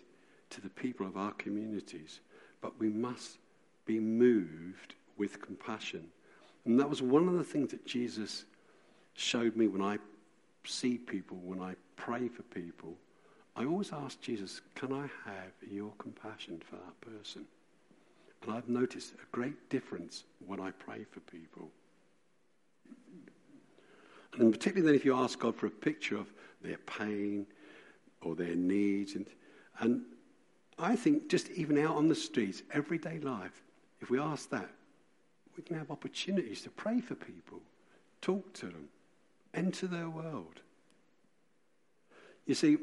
to 0.50 0.60
the 0.60 0.70
people 0.70 1.06
of 1.06 1.16
our 1.16 1.32
communities, 1.32 2.20
but 2.60 2.78
we 2.78 2.88
must 2.88 3.38
be 3.86 3.98
moved 4.00 4.94
with 5.16 5.40
compassion. 5.40 6.08
And 6.64 6.78
that 6.78 6.88
was 6.88 7.02
one 7.02 7.28
of 7.28 7.34
the 7.34 7.44
things 7.44 7.70
that 7.70 7.86
Jesus 7.86 8.44
showed 9.14 9.56
me 9.56 9.66
when 9.68 9.82
I 9.82 9.98
see 10.64 10.98
people, 10.98 11.38
when 11.38 11.60
I 11.60 11.74
pray 11.96 12.28
for 12.28 12.42
people. 12.42 12.94
I 13.56 13.64
always 13.64 13.92
ask 13.92 14.20
Jesus, 14.20 14.60
can 14.74 14.92
I 14.92 15.08
have 15.24 15.52
your 15.70 15.92
compassion 15.98 16.62
for 16.64 16.76
that 16.76 17.00
person? 17.00 17.44
And 18.42 18.52
I've 18.52 18.68
noticed 18.68 19.14
a 19.14 19.26
great 19.36 19.68
difference 19.68 20.24
when 20.46 20.60
I 20.60 20.70
pray 20.70 21.04
for 21.10 21.20
people. 21.20 21.70
And 24.38 24.52
particularly 24.52 24.86
then 24.86 24.94
if 24.94 25.04
you 25.04 25.16
ask 25.16 25.38
God 25.38 25.56
for 25.56 25.66
a 25.66 25.70
picture 25.70 26.16
of 26.16 26.32
their 26.62 26.78
pain 26.78 27.46
or 28.20 28.34
their 28.34 28.54
needs. 28.54 29.14
And, 29.14 29.26
and 29.80 30.02
I 30.78 30.96
think 30.96 31.28
just 31.28 31.50
even 31.50 31.78
out 31.78 31.96
on 31.96 32.08
the 32.08 32.14
streets, 32.14 32.62
everyday 32.72 33.18
life, 33.18 33.62
if 34.00 34.10
we 34.10 34.18
ask 34.18 34.48
that, 34.50 34.70
we 35.56 35.62
can 35.62 35.76
have 35.76 35.90
opportunities 35.90 36.62
to 36.62 36.70
pray 36.70 37.00
for 37.00 37.16
people, 37.16 37.60
talk 38.20 38.52
to 38.54 38.66
them, 38.66 38.88
enter 39.54 39.88
their 39.88 40.08
world. 40.08 40.60
You 42.46 42.54
see, 42.54 42.78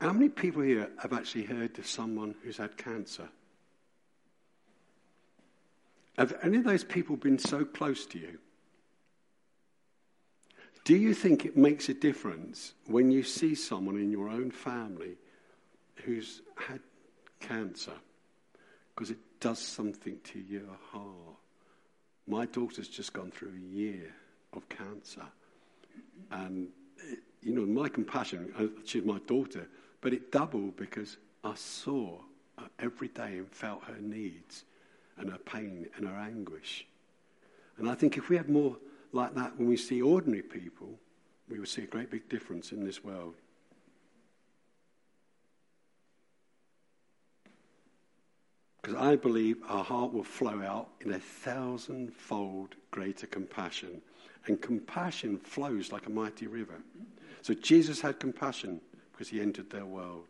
how 0.00 0.12
many 0.12 0.28
people 0.28 0.62
here 0.62 0.90
have 1.02 1.12
actually 1.12 1.44
heard 1.44 1.78
of 1.78 1.86
someone 1.86 2.36
who's 2.42 2.56
had 2.56 2.76
cancer? 2.76 3.28
Have 6.16 6.36
any 6.42 6.58
of 6.58 6.64
those 6.64 6.84
people 6.84 7.16
been 7.16 7.38
so 7.38 7.64
close 7.64 8.06
to 8.06 8.18
you? 8.18 8.38
Do 10.84 10.96
you 10.96 11.14
think 11.14 11.46
it 11.46 11.56
makes 11.56 11.88
a 11.88 11.94
difference 11.94 12.74
when 12.86 13.10
you 13.10 13.22
see 13.22 13.54
someone 13.54 13.96
in 13.96 14.10
your 14.10 14.28
own 14.28 14.50
family 14.50 15.16
who's 16.04 16.42
had 16.56 16.80
cancer? 17.40 17.94
Because 18.94 19.10
it 19.10 19.18
does 19.40 19.58
something 19.58 20.18
to 20.24 20.38
your 20.38 20.76
heart. 20.90 21.38
My 22.26 22.46
daughter's 22.46 22.88
just 22.88 23.14
gone 23.14 23.30
through 23.30 23.52
a 23.56 23.74
year 23.74 24.14
of 24.52 24.68
cancer. 24.68 25.24
And, 26.30 26.68
it, 26.98 27.20
you 27.42 27.54
know, 27.54 27.64
my 27.64 27.88
compassion, 27.88 28.52
uh, 28.58 28.66
she's 28.84 29.04
my 29.04 29.18
daughter, 29.26 29.66
but 30.02 30.12
it 30.12 30.30
doubled 30.30 30.76
because 30.76 31.16
I 31.42 31.54
saw 31.54 32.18
every 32.78 33.08
day 33.08 33.38
and 33.38 33.50
felt 33.50 33.84
her 33.84 34.00
needs 34.00 34.64
and 35.16 35.30
her 35.30 35.38
pain 35.38 35.86
and 35.96 36.06
her 36.06 36.14
anguish. 36.14 36.86
And 37.78 37.88
I 37.88 37.94
think 37.94 38.16
if 38.16 38.28
we 38.28 38.36
had 38.36 38.48
more 38.48 38.76
like 39.14 39.34
that 39.34 39.56
when 39.58 39.68
we 39.68 39.76
see 39.76 40.02
ordinary 40.02 40.42
people, 40.42 40.98
we 41.48 41.58
will 41.58 41.66
see 41.66 41.82
a 41.82 41.86
great 41.86 42.10
big 42.10 42.28
difference 42.28 42.72
in 42.72 42.84
this 42.84 43.04
world. 43.04 43.34
Because 48.80 49.00
I 49.00 49.16
believe 49.16 49.56
our 49.66 49.82
heart 49.82 50.12
will 50.12 50.24
flow 50.24 50.60
out 50.62 50.88
in 51.00 51.12
a 51.12 51.18
thousandfold 51.18 52.74
greater 52.90 53.26
compassion. 53.26 54.02
And 54.46 54.60
compassion 54.60 55.38
flows 55.38 55.90
like 55.90 56.06
a 56.06 56.10
mighty 56.10 56.46
river. 56.46 56.82
So 57.40 57.54
Jesus 57.54 58.02
had 58.02 58.20
compassion 58.20 58.82
because 59.10 59.30
he 59.30 59.40
entered 59.40 59.70
their 59.70 59.86
world. 59.86 60.26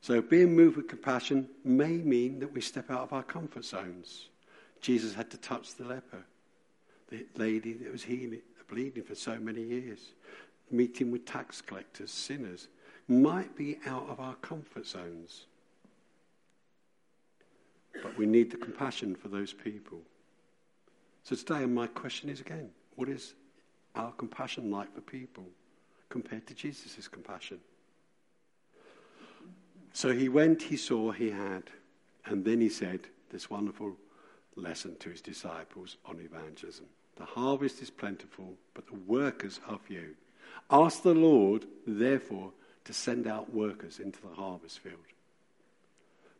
So 0.00 0.20
being 0.22 0.54
moved 0.54 0.76
with 0.76 0.88
compassion 0.88 1.48
may 1.64 1.96
mean 1.96 2.38
that 2.40 2.52
we 2.52 2.60
step 2.60 2.90
out 2.90 3.00
of 3.00 3.12
our 3.12 3.22
comfort 3.22 3.64
zones. 3.64 4.28
Jesus 4.80 5.14
had 5.14 5.30
to 5.30 5.36
touch 5.38 5.74
the 5.74 5.84
leper, 5.84 6.24
the 7.12 7.26
lady 7.36 7.74
that 7.74 7.92
was 7.92 8.02
healing, 8.02 8.42
bleeding 8.68 9.04
for 9.04 9.14
so 9.14 9.38
many 9.38 9.62
years. 9.62 10.12
Meeting 10.70 11.10
with 11.10 11.26
tax 11.26 11.60
collectors, 11.60 12.10
sinners, 12.10 12.68
might 13.06 13.54
be 13.56 13.78
out 13.86 14.08
of 14.08 14.20
our 14.20 14.34
comfort 14.36 14.86
zones. 14.86 15.46
But 18.02 18.16
we 18.16 18.24
need 18.24 18.50
the 18.50 18.56
compassion 18.56 19.14
for 19.14 19.28
those 19.28 19.52
people. 19.52 20.00
So 21.24 21.36
today, 21.36 21.66
my 21.66 21.86
question 21.86 22.30
is 22.30 22.40
again 22.40 22.70
what 22.96 23.08
is 23.08 23.34
our 23.94 24.12
compassion 24.12 24.70
like 24.70 24.94
for 24.94 25.02
people 25.02 25.44
compared 26.08 26.46
to 26.46 26.54
Jesus' 26.54 27.08
compassion? 27.08 27.60
So 29.92 30.12
he 30.12 30.30
went, 30.30 30.62
he 30.62 30.76
saw, 30.78 31.12
he 31.12 31.30
had, 31.30 31.64
and 32.24 32.44
then 32.44 32.60
he 32.60 32.70
said 32.70 33.00
this 33.30 33.50
wonderful 33.50 33.96
lesson 34.56 34.96
to 35.00 35.10
his 35.10 35.20
disciples 35.20 35.98
on 36.06 36.18
evangelism. 36.20 36.86
The 37.16 37.24
harvest 37.24 37.82
is 37.82 37.90
plentiful, 37.90 38.54
but 38.74 38.86
the 38.86 38.98
workers 39.06 39.60
are 39.68 39.78
few. 39.78 40.14
Ask 40.70 41.02
the 41.02 41.14
Lord, 41.14 41.66
therefore, 41.86 42.52
to 42.84 42.92
send 42.92 43.26
out 43.26 43.52
workers 43.52 43.98
into 43.98 44.20
the 44.22 44.34
harvest 44.34 44.80
field. 44.80 44.96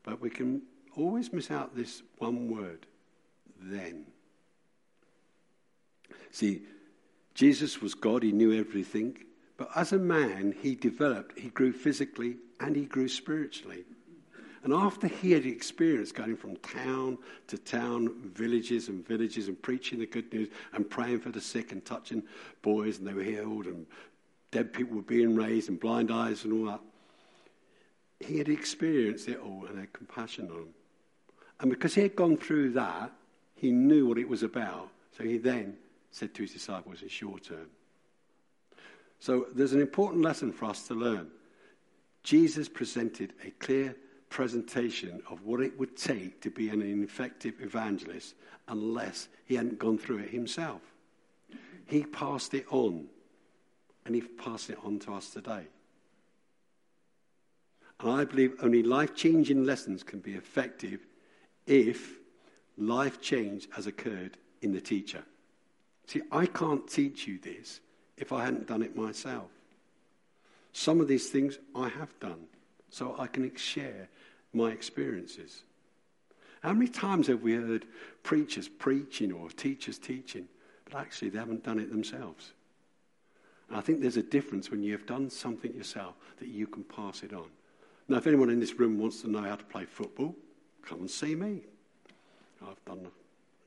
But 0.03 0.21
we 0.21 0.31
can 0.31 0.63
always 0.97 1.33
miss 1.33 1.51
out 1.51 1.77
this 1.77 2.03
one 2.19 2.49
word, 2.49 2.87
then. 3.61 4.07
See, 6.31 6.63
Jesus 7.35 7.81
was 7.81 7.95
God, 7.95 8.23
he 8.23 8.33
knew 8.33 8.59
everything. 8.59 9.19
But 9.57 9.71
as 9.77 9.93
a 9.93 9.99
man, 9.99 10.55
he 10.61 10.75
developed, 10.75 11.39
he 11.39 11.49
grew 11.49 11.73
physically 11.73 12.37
and 12.59 12.75
he 12.75 12.87
grew 12.87 13.09
spiritually. 13.09 13.85
And 14.65 14.73
after 14.73 15.09
he 15.09 15.33
had 15.33 15.45
experienced 15.45 16.15
going 16.15 16.37
from 16.37 16.57
town 16.57 17.19
to 17.49 17.59
town, 17.59 18.31
villages 18.33 18.89
and 18.89 19.07
villages, 19.07 19.49
and 19.49 19.61
preaching 19.61 19.99
the 19.99 20.07
good 20.07 20.33
news 20.33 20.49
and 20.73 20.89
praying 20.89 21.21
for 21.21 21.31
the 21.31 21.41
sick 21.41 21.73
and 21.73 21.85
touching 21.85 22.23
boys 22.63 22.99
and 22.99 23.07
they 23.07 23.13
were 23.13 23.25
healed 23.25 23.67
and 23.67 23.87
dead 24.53 24.73
people 24.73 24.97
were 24.97 25.03
being 25.03 25.35
raised 25.35 25.69
and 25.69 25.81
blind 25.81 26.13
eyes 26.13 26.45
and 26.45 26.53
all 26.53 26.67
that, 26.67 26.81
he 28.21 28.39
had 28.39 28.49
experienced 28.49 29.29
it 29.29 29.41
all 29.41 29.67
and 29.69 29.79
had 29.79 29.93
compassion 29.93 30.49
on 30.49 30.57
them. 30.57 30.75
And 31.61 31.71
because 31.71 31.95
he 31.95 32.03
had 32.03 32.15
gone 32.15 32.37
through 32.37 32.71
that, 32.73 33.11
he 33.57 33.73
knew 33.73 34.07
what 34.07 34.19
it 34.19 34.29
was 34.29 34.43
about. 34.43 34.91
So 35.17 35.25
he 35.25 35.39
then 35.39 35.77
said 36.11 36.35
to 36.35 36.43
his 36.43 36.53
disciples, 36.53 37.03
It's 37.03 37.21
your 37.21 37.39
turn. 37.41 37.67
So 39.19 39.47
there's 39.55 39.73
an 39.73 39.81
important 39.81 40.23
lesson 40.23 40.53
for 40.53 40.67
us 40.67 40.87
to 40.89 40.95
learn. 40.95 41.29
Jesus 42.23 42.69
presented 42.69 43.33
a 43.45 43.51
clear 43.51 43.97
presentation 44.33 45.23
of 45.31 45.45
what 45.45 45.61
it 45.61 45.79
would 45.79 45.95
take 45.95 46.41
to 46.41 46.51
be 46.51 46.71
an 46.71 47.03
effective 47.05 47.55
evangelist 47.61 48.35
unless 48.67 49.29
he 49.45 49.57
hadn't 49.57 49.79
gone 49.79 49.99
through 49.99 50.19
it 50.19 50.31
himself. 50.31 50.81
He 51.87 52.05
passed 52.05 52.55
it 52.55 52.65
on, 52.71 53.09
and 54.07 54.15
he 54.15 54.23
passed 54.23 54.71
it 54.71 54.79
on 54.83 54.99
to 55.01 55.13
us 55.13 55.29
today. 55.29 55.67
And 58.01 58.11
I 58.11 58.25
believe 58.25 58.55
only 58.63 58.83
life 58.83 59.15
changing 59.15 59.65
lessons 59.65 60.03
can 60.03 60.21
be 60.21 60.33
effective 60.33 61.07
if 61.67 62.15
life 62.79 63.21
change 63.21 63.69
has 63.73 63.87
occurred 63.87 64.39
in 64.63 64.73
the 64.73 64.81
teacher. 64.81 65.23
See, 66.07 66.23
I 66.33 66.47
can't 66.47 66.89
teach 66.89 67.29
you 67.29 67.39
this 67.39 67.81
if 68.17 68.33
I 68.33 68.45
hadn't 68.45 68.67
done 68.67 68.83
it 68.83 68.97
myself. 68.97 69.51
Some 70.73 71.03
of 71.03 71.07
these 71.07 71.29
things 71.29 71.59
I 71.75 71.91
have 71.91 72.19
done, 72.19 72.47
so 72.89 73.15
I 73.19 73.27
can 73.27 73.55
share 73.57 74.09
my 74.53 74.71
experiences. 74.71 75.63
How 76.63 76.73
many 76.73 76.89
times 76.89 77.27
have 77.27 77.43
we 77.43 77.55
heard 77.55 77.87
preachers 78.23 78.69
preaching 78.69 79.33
or 79.33 79.49
teachers 79.51 79.99
teaching, 79.99 80.47
but 80.85 80.95
actually 80.95 81.31
they 81.31 81.39
haven't 81.39 81.65
done 81.65 81.79
it 81.79 81.91
themselves? 81.91 82.53
And 83.69 83.77
I 83.77 83.81
think 83.81 84.01
there's 84.01 84.17
a 84.17 84.23
difference 84.23 84.71
when 84.71 84.83
you 84.83 84.93
have 84.93 85.07
done 85.07 85.29
something 85.31 85.75
yourself 85.75 86.15
that 86.39 86.49
you 86.49 86.67
can 86.67 86.85
pass 86.85 87.23
it 87.23 87.33
on. 87.33 87.49
Now, 88.09 88.19
if 88.19 88.27
anyone 88.27 88.51
in 88.51 88.61
this 88.61 88.79
room 88.79 88.99
wants 88.99 89.23
to 89.23 89.31
know 89.31 89.43
how 89.43 89.57
to 89.57 89.65
play 89.65 89.87
football, 89.87 90.35
come 90.83 91.01
and 91.01 91.11
see 91.11 91.35
me. 91.35 91.63
I've 92.63 92.85
done 92.85 93.03
the, 93.03 93.11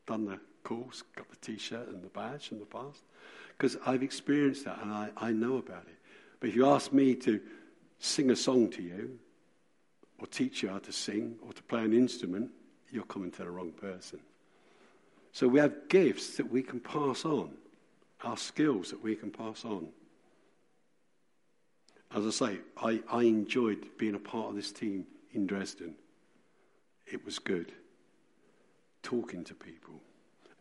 done 0.06 0.26
the 0.26 0.40
course, 0.64 1.04
got 1.16 1.30
the 1.30 1.38
t 1.38 1.58
shirt 1.58 1.88
and 1.88 2.04
the 2.04 2.10
badge 2.10 2.52
in 2.52 2.60
the 2.60 2.66
past, 2.66 3.02
because 3.58 3.78
I've 3.86 4.04
experienced 4.04 4.66
that 4.66 4.82
and 4.82 4.92
I, 4.92 5.10
I 5.18 5.32
know 5.32 5.58
about 5.58 5.84
it. 5.88 5.98
But 6.40 6.50
if 6.50 6.56
you 6.56 6.68
ask 6.68 6.94
me 6.94 7.16
to 7.16 7.40
sing 8.00 8.30
a 8.30 8.36
song 8.36 8.70
to 8.72 8.82
you, 8.82 9.18
or 10.20 10.28
teach 10.28 10.64
you 10.64 10.70
how 10.70 10.80
to 10.80 10.92
sing, 10.92 11.36
or 11.46 11.54
to 11.54 11.64
play 11.64 11.84
an 11.84 11.94
instrument, 11.94 12.50
you're 12.90 13.04
coming 13.04 13.32
to 13.32 13.44
the 13.44 13.50
wrong 13.50 13.72
person. 13.72 14.20
So 15.32 15.48
we 15.48 15.60
have 15.60 15.90
gifts 15.90 16.38
that 16.38 16.50
we 16.50 16.64
can 16.64 16.80
pass 16.80 17.26
on, 17.26 17.52
our 18.24 18.38
skills 18.38 18.92
that 18.92 19.04
we 19.04 19.16
can 19.16 19.32
pass 19.32 19.66
on. 19.66 19.90
As 22.14 22.26
I 22.26 22.30
say, 22.30 22.60
I, 22.78 23.02
I 23.12 23.24
enjoyed 23.24 23.98
being 23.98 24.16
a 24.16 24.20
part 24.20 24.50
of 24.50 24.56
this 24.56 24.72
team 24.72 25.06
in 25.34 25.46
Dresden. 25.46 25.96
It 27.06 27.26
was 27.26 27.40
good 27.40 27.74
talking 29.04 29.44
to 29.44 29.54
people. 29.54 30.02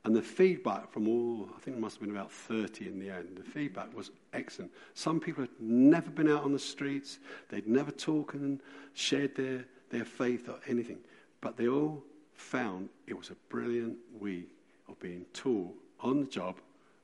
And 0.05 0.15
the 0.15 0.23
feedback 0.23 0.93
from 0.93 1.09
all, 1.09 1.49
I 1.57 1.61
think 1.61 1.79
it 1.79 1.81
must 1.81 1.97
have 1.97 2.07
been 2.07 2.15
about 2.15 2.31
30 2.31 2.87
in 2.87 2.99
the 2.99 3.09
end, 3.09 3.37
the 3.37 3.43
feedback 3.43 3.95
was 3.97 4.11
excellent. 4.35 4.71
Some 4.93 5.19
people 5.19 5.43
had 5.43 5.51
never 5.59 6.11
been 6.11 6.31
out 6.31 6.45
on 6.45 6.53
the 6.53 6.59
streets, 6.59 7.19
they'd 7.49 7.67
never 7.67 7.91
talked 7.91 8.35
and 8.35 8.61
shared 8.93 9.35
their, 9.35 9.65
their 9.89 10.05
faith 10.05 10.49
or 10.49 10.59
anything. 10.69 10.99
But 11.41 11.57
they 11.57 11.69
all 11.69 12.03
found 12.35 12.91
it 13.07 13.17
was 13.17 13.31
a 13.31 13.37
brilliant 13.49 13.97
week 14.21 14.51
of 14.89 14.99
being 15.01 15.25
taught 15.33 15.75
on 16.01 16.21
the 16.21 16.27
job 16.27 16.57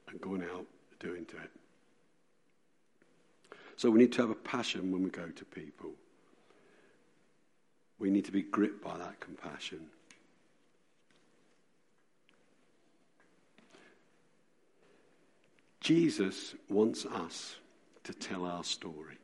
and 0.08 0.20
going 0.20 0.42
out 0.42 0.66
doing 0.98 1.22
it. 1.22 1.50
So 3.76 3.90
we 3.90 3.98
need 3.98 4.12
to 4.12 4.20
have 4.20 4.30
a 4.30 4.34
passion 4.34 4.92
when 4.92 5.02
we 5.02 5.08
go 5.08 5.26
to 5.26 5.44
people. 5.46 5.92
We 7.98 8.10
need 8.10 8.26
to 8.26 8.32
be 8.32 8.42
gripped 8.42 8.84
by 8.84 8.98
that 8.98 9.20
compassion. 9.20 9.86
Jesus 15.80 16.54
wants 16.68 17.06
us 17.06 17.56
to 18.04 18.12
tell 18.12 18.44
our 18.44 18.62
story. 18.64 19.16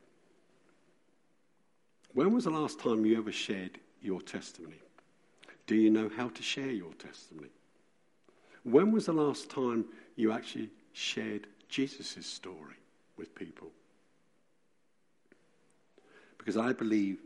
When 2.13 2.33
was 2.33 2.45
the 2.45 2.49
last 2.49 2.79
time 2.79 3.05
you 3.05 3.17
ever 3.17 3.31
shared 3.31 3.79
your 4.01 4.21
testimony? 4.21 4.81
Do 5.67 5.75
you 5.75 5.91
know 5.91 6.09
how 6.15 6.29
to 6.29 6.41
share 6.41 6.71
your 6.71 6.93
testimony? 6.93 7.49
When 8.63 8.91
was 8.91 9.05
the 9.05 9.13
last 9.13 9.49
time 9.49 9.85
you 10.15 10.31
actually 10.31 10.69
shared 10.93 11.47
Jesus' 11.69 12.25
story 12.25 12.75
with 13.17 13.35
people? 13.35 13.67
Because 16.37 16.57
I 16.57 16.73
believe 16.73 17.19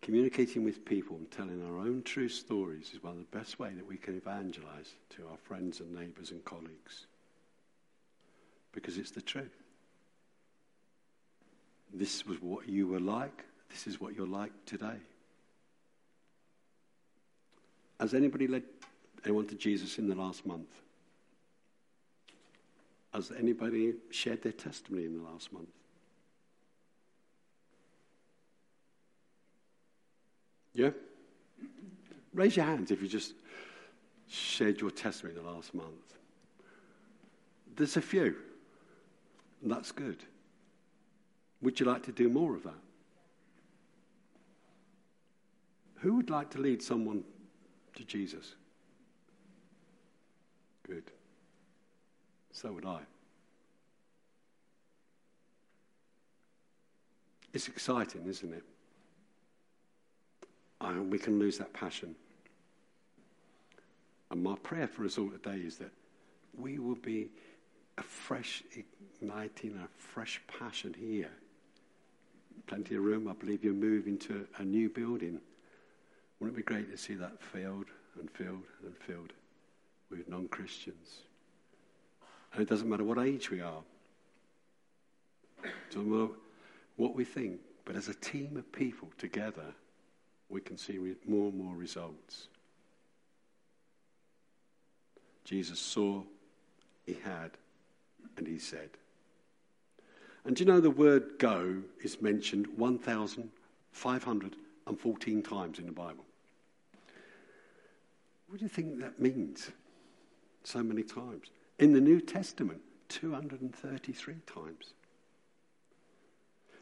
communicating 0.00 0.64
with 0.64 0.84
people 0.84 1.16
and 1.16 1.30
telling 1.30 1.64
our 1.66 1.78
own 1.78 2.02
true 2.02 2.28
stories 2.28 2.92
is 2.94 3.02
one 3.02 3.12
of 3.12 3.18
the 3.18 3.38
best 3.38 3.58
ways 3.58 3.76
that 3.76 3.86
we 3.86 3.96
can 3.96 4.16
evangelize 4.16 4.94
to 5.10 5.26
our 5.30 5.36
friends 5.36 5.80
and 5.80 5.94
neighbors 5.94 6.30
and 6.30 6.44
colleagues 6.44 7.06
because 8.74 8.98
it's 8.98 9.12
the 9.12 9.22
truth. 9.22 9.62
This 11.92 12.26
was 12.26 12.42
what 12.42 12.68
you 12.68 12.88
were 12.88 13.00
like. 13.00 13.44
This 13.70 13.86
is 13.86 14.00
what 14.00 14.14
you're 14.14 14.26
like 14.26 14.52
today. 14.66 14.98
Has 18.00 18.14
anybody 18.14 18.48
led 18.48 18.64
anyone 19.24 19.46
to 19.46 19.54
Jesus 19.54 19.98
in 19.98 20.08
the 20.08 20.14
last 20.14 20.44
month? 20.44 20.68
Has 23.12 23.30
anybody 23.38 23.94
shared 24.10 24.42
their 24.42 24.52
testimony 24.52 25.06
in 25.06 25.16
the 25.16 25.22
last 25.22 25.52
month? 25.52 25.68
Yeah? 30.72 30.90
Raise 32.32 32.56
your 32.56 32.66
hands 32.66 32.90
if 32.90 33.00
you 33.00 33.06
just 33.06 33.34
shared 34.28 34.80
your 34.80 34.90
testimony 34.90 35.38
in 35.38 35.44
the 35.44 35.50
last 35.50 35.72
month. 35.72 36.14
There's 37.76 37.96
a 37.96 38.02
few. 38.02 38.34
And 39.64 39.72
that's 39.72 39.92
good. 39.92 40.18
Would 41.62 41.80
you 41.80 41.86
like 41.86 42.02
to 42.02 42.12
do 42.12 42.28
more 42.28 42.54
of 42.54 42.64
that? 42.64 42.74
Who 46.00 46.16
would 46.16 46.28
like 46.28 46.50
to 46.50 46.58
lead 46.58 46.82
someone 46.82 47.24
to 47.96 48.04
Jesus? 48.04 48.56
Good. 50.86 51.04
So 52.52 52.72
would 52.72 52.84
I. 52.84 53.00
It's 57.54 57.68
exciting, 57.68 58.26
isn't 58.26 58.52
it? 58.52 58.64
And 60.82 61.10
we 61.10 61.18
can 61.18 61.38
lose 61.38 61.56
that 61.56 61.72
passion. 61.72 62.14
And 64.30 64.42
my 64.42 64.56
prayer 64.56 64.88
for 64.88 65.06
us 65.06 65.16
all 65.16 65.30
today 65.30 65.62
is 65.64 65.78
that 65.78 65.90
we 66.54 66.78
will 66.78 66.96
be 66.96 67.30
a 67.98 68.02
fresh 68.02 68.62
igniting, 69.20 69.78
a 69.82 69.88
fresh 69.98 70.40
passion 70.58 70.94
here. 70.98 71.30
Plenty 72.66 72.96
of 72.96 73.02
room. 73.02 73.28
I 73.28 73.34
believe 73.34 73.62
you're 73.62 73.74
moving 73.74 74.18
to 74.18 74.46
a 74.58 74.64
new 74.64 74.88
building. 74.88 75.40
Wouldn't 76.38 76.58
it 76.58 76.66
be 76.66 76.74
great 76.74 76.90
to 76.90 76.96
see 76.96 77.14
that 77.14 77.42
filled 77.42 77.86
and 78.18 78.30
filled 78.30 78.64
and 78.84 78.96
filled 78.96 79.32
with 80.10 80.28
non 80.28 80.48
Christians? 80.48 81.20
And 82.52 82.62
it 82.62 82.68
doesn't 82.68 82.88
matter 82.88 83.04
what 83.04 83.18
age 83.18 83.50
we 83.50 83.60
are, 83.60 83.82
it 85.62 85.70
doesn't 85.90 86.10
matter 86.10 86.32
what 86.96 87.14
we 87.14 87.24
think, 87.24 87.60
but 87.84 87.96
as 87.96 88.08
a 88.08 88.14
team 88.14 88.56
of 88.56 88.70
people 88.72 89.08
together, 89.18 89.74
we 90.48 90.60
can 90.60 90.78
see 90.78 90.98
more 91.26 91.48
and 91.48 91.58
more 91.58 91.74
results. 91.74 92.48
Jesus 95.44 95.78
saw, 95.78 96.22
he 97.06 97.14
had, 97.24 97.50
and 98.36 98.46
he 98.46 98.58
said. 98.58 98.90
And 100.44 100.54
do 100.56 100.62
you 100.62 100.70
know 100.70 100.80
the 100.80 100.90
word 100.90 101.38
go 101.38 101.82
is 102.02 102.20
mentioned 102.20 102.66
1,514 102.76 105.42
times 105.42 105.78
in 105.78 105.86
the 105.86 105.92
Bible? 105.92 106.26
What 108.48 108.58
do 108.58 108.64
you 108.64 108.68
think 108.68 109.00
that 109.00 109.18
means? 109.18 109.70
So 110.64 110.82
many 110.82 111.02
times. 111.02 111.46
In 111.78 111.92
the 111.92 112.00
New 112.00 112.20
Testament, 112.20 112.80
233 113.08 114.34
times. 114.46 114.92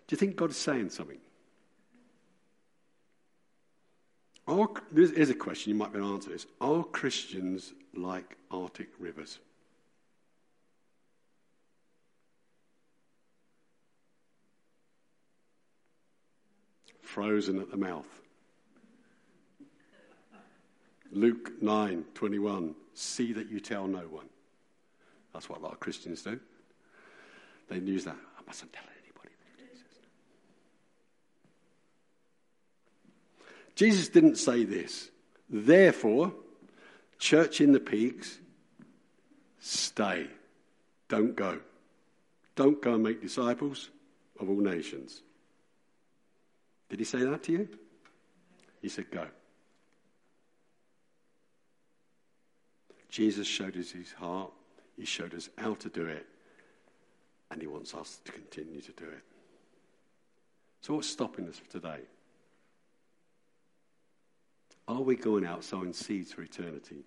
Do 0.07 0.14
you 0.14 0.16
think 0.16 0.37
God 0.37 0.50
is 0.50 0.57
saying 0.57 0.90
something? 0.90 1.18
Are, 4.46 4.68
a 5.31 5.35
question 5.35 5.70
you 5.70 5.78
might 5.78 5.92
be 5.92 5.98
able 5.98 6.09
to 6.09 6.14
answer 6.14 6.31
this. 6.31 6.46
Are 6.61 6.85
Christians 6.85 7.72
like 7.94 8.37
Arctic 8.50 8.88
rivers? 8.98 9.38
Frozen 17.12 17.61
at 17.61 17.70
the 17.70 17.77
mouth. 17.77 18.09
Luke 21.12 21.53
9 21.61 22.05
21, 22.14 22.75
see 22.94 23.35
that 23.35 23.50
you 23.50 23.60
tell 23.60 23.87
no 23.87 24.00
one. 24.00 24.25
That's 25.35 25.46
what 25.46 25.58
a 25.58 25.63
lot 25.63 25.73
of 25.73 25.81
Christians 25.81 26.23
do. 26.23 26.40
They 27.69 27.79
use 27.79 28.04
that. 28.04 28.17
I 28.17 28.42
mustn't 28.46 28.73
tell 28.73 28.85
anybody. 28.85 29.35
Jesus 33.75 34.08
didn't 34.08 34.37
say 34.37 34.65
this. 34.65 35.10
Therefore, 35.50 36.33
church 37.19 37.60
in 37.60 37.73
the 37.73 37.81
peaks, 37.81 38.38
stay. 39.60 40.29
Don't 41.08 41.37
go. 41.37 41.60
Don't 42.56 42.81
go 42.81 42.94
and 42.94 43.02
make 43.02 43.21
disciples 43.21 43.90
of 44.40 44.48
all 44.48 44.60
nations. 44.60 45.21
Did 46.92 46.98
he 46.98 47.04
say 47.06 47.24
that 47.24 47.42
to 47.44 47.52
you? 47.52 47.68
He 48.82 48.90
said, 48.90 49.10
Go. 49.10 49.26
Jesus 53.08 53.46
showed 53.46 53.78
us 53.78 53.92
his 53.92 54.12
heart, 54.12 54.52
he 54.98 55.06
showed 55.06 55.32
us 55.32 55.48
how 55.56 55.72
to 55.76 55.88
do 55.88 56.04
it, 56.04 56.26
and 57.50 57.62
he 57.62 57.66
wants 57.66 57.94
us 57.94 58.20
to 58.26 58.32
continue 58.32 58.82
to 58.82 58.92
do 58.92 59.04
it. 59.04 59.22
So, 60.82 60.96
what's 60.96 61.08
stopping 61.08 61.48
us 61.48 61.58
today? 61.70 62.00
Are 64.86 65.00
we 65.00 65.16
going 65.16 65.46
out 65.46 65.64
sowing 65.64 65.94
seeds 65.94 66.34
for 66.34 66.42
eternity? 66.42 67.06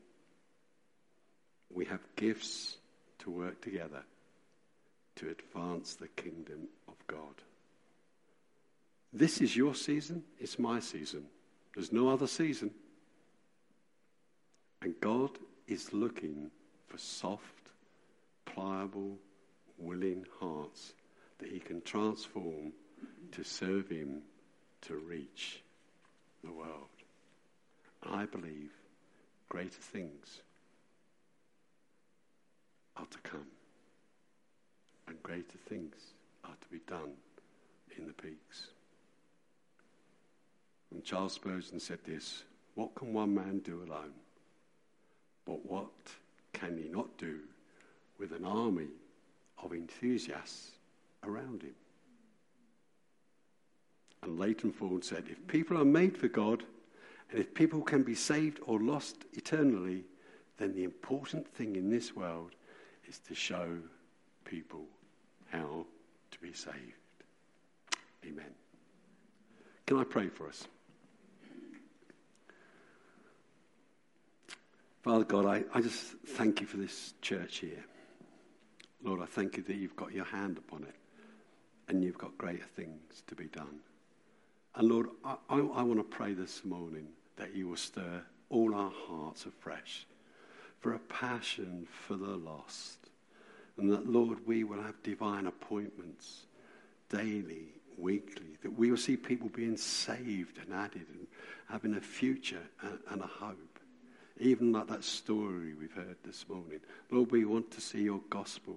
We 1.71 1.85
have 1.85 2.01
gifts 2.15 2.77
to 3.19 3.29
work 3.29 3.61
together 3.61 4.01
to 5.17 5.29
advance 5.29 5.93
the 5.93 6.07
kingdom 6.07 6.69
of 6.87 6.95
God. 7.05 7.35
This 9.15 9.39
is 9.39 9.55
your 9.55 9.73
season, 9.75 10.23
it's 10.41 10.59
my 10.59 10.81
season. 10.81 11.23
There's 11.73 11.93
no 11.93 12.09
other 12.09 12.27
season. 12.27 12.71
And 14.81 14.93
God 14.99 15.29
is 15.69 15.93
looking 15.93 16.51
for 16.89 16.97
soft, 16.97 17.69
pliable, 18.43 19.17
willing 19.77 20.25
hearts 20.41 20.95
that 21.39 21.49
He 21.49 21.59
can 21.59 21.81
transform 21.81 22.73
to 23.31 23.43
serve 23.45 23.87
Him 23.87 24.23
to 24.81 24.95
reach 24.95 25.61
the 26.43 26.51
world. 26.51 26.89
I 28.03 28.25
believe 28.25 28.71
greater 29.47 29.69
things 29.69 30.41
are 32.97 33.05
to 33.05 33.17
come, 33.19 33.47
and 35.07 35.23
greater 35.23 35.57
things 35.69 35.95
are 36.43 36.57
to 36.59 36.67
be 36.69 36.81
done 36.85 37.13
in 37.97 38.07
the 38.07 38.13
peaks. 38.13 38.67
And 40.91 41.03
Charles 41.03 41.33
Spurgeon 41.33 41.79
said 41.79 41.99
this 42.05 42.43
What 42.75 42.95
can 42.95 43.13
one 43.13 43.33
man 43.33 43.59
do 43.59 43.83
alone? 43.83 44.13
But 45.45 45.65
what 45.65 45.91
can 46.53 46.77
he 46.77 46.89
not 46.89 47.17
do 47.17 47.39
with 48.17 48.31
an 48.31 48.45
army 48.45 48.87
of 49.63 49.73
enthusiasts 49.73 50.71
around 51.23 51.61
him? 51.61 51.75
And 54.23 54.39
Leighton 54.39 54.71
Ford 54.71 55.03
said, 55.03 55.25
If 55.29 55.45
people 55.47 55.77
are 55.77 55.85
made 55.85 56.17
for 56.17 56.27
God, 56.27 56.63
and 57.31 57.39
if 57.39 57.53
people 57.53 57.81
can 57.81 58.03
be 58.03 58.15
saved 58.15 58.59
or 58.65 58.79
lost 58.79 59.17
eternally, 59.33 60.03
then 60.57 60.73
the 60.73 60.83
important 60.83 61.47
thing 61.47 61.75
in 61.75 61.89
this 61.89 62.15
world 62.15 62.51
is 63.07 63.19
to 63.19 63.35
show 63.35 63.77
people 64.45 64.85
how 65.49 65.85
to 66.31 66.39
be 66.39 66.53
saved. 66.53 66.75
Amen. 68.25 68.53
Can 69.85 69.97
I 69.97 70.03
pray 70.03 70.29
for 70.29 70.47
us? 70.47 70.67
Father 75.05 75.23
God, 75.23 75.45
I, 75.45 75.63
I 75.71 75.81
just 75.81 76.01
thank 76.29 76.61
you 76.61 76.65
for 76.65 76.77
this 76.77 77.13
church 77.21 77.59
here. 77.59 77.85
Lord, 79.03 79.21
I 79.21 79.27
thank 79.27 79.55
you 79.55 79.61
that 79.61 79.75
you've 79.75 79.95
got 79.95 80.11
your 80.11 80.25
hand 80.25 80.57
upon 80.57 80.81
it 80.81 80.95
and 81.87 82.03
you've 82.03 82.17
got 82.17 82.35
greater 82.39 82.65
things 82.75 83.21
to 83.27 83.35
be 83.35 83.45
done. 83.45 83.81
And 84.73 84.89
Lord, 84.89 85.09
I, 85.23 85.35
I, 85.47 85.57
I 85.59 85.83
want 85.83 85.99
to 85.99 86.03
pray 86.03 86.33
this 86.33 86.65
morning 86.65 87.09
that 87.35 87.53
you 87.53 87.67
will 87.67 87.77
stir 87.77 88.23
all 88.49 88.73
our 88.73 88.91
hearts 89.07 89.45
afresh 89.45 90.07
for 90.79 90.95
a 90.95 90.99
passion 90.99 91.85
for 92.07 92.15
the 92.15 92.35
lost. 92.35 93.11
And 93.77 93.91
that, 93.91 94.09
Lord, 94.09 94.39
we 94.47 94.63
will 94.63 94.81
have 94.81 95.03
divine 95.03 95.45
appointments 95.45 96.47
daily, 97.09 97.75
weekly, 97.95 98.57
that 98.63 98.75
we 98.75 98.89
will 98.89 98.97
see 98.97 99.17
people 99.17 99.49
being 99.49 99.77
saved 99.77 100.57
and 100.57 100.73
added 100.73 101.05
and 101.13 101.27
having 101.69 101.93
a 101.93 102.01
future 102.01 102.63
and, 102.81 102.97
and 103.11 103.21
a 103.21 103.27
hope. 103.27 103.74
Even 104.39 104.73
like 104.73 104.87
that 104.87 105.03
story 105.03 105.73
we've 105.79 105.93
heard 105.93 106.17
this 106.25 106.45
morning. 106.49 106.81
Lord, 107.09 107.31
we 107.31 107.45
want 107.45 107.71
to 107.71 107.81
see 107.81 108.01
your 108.01 108.19
gospel 108.29 108.75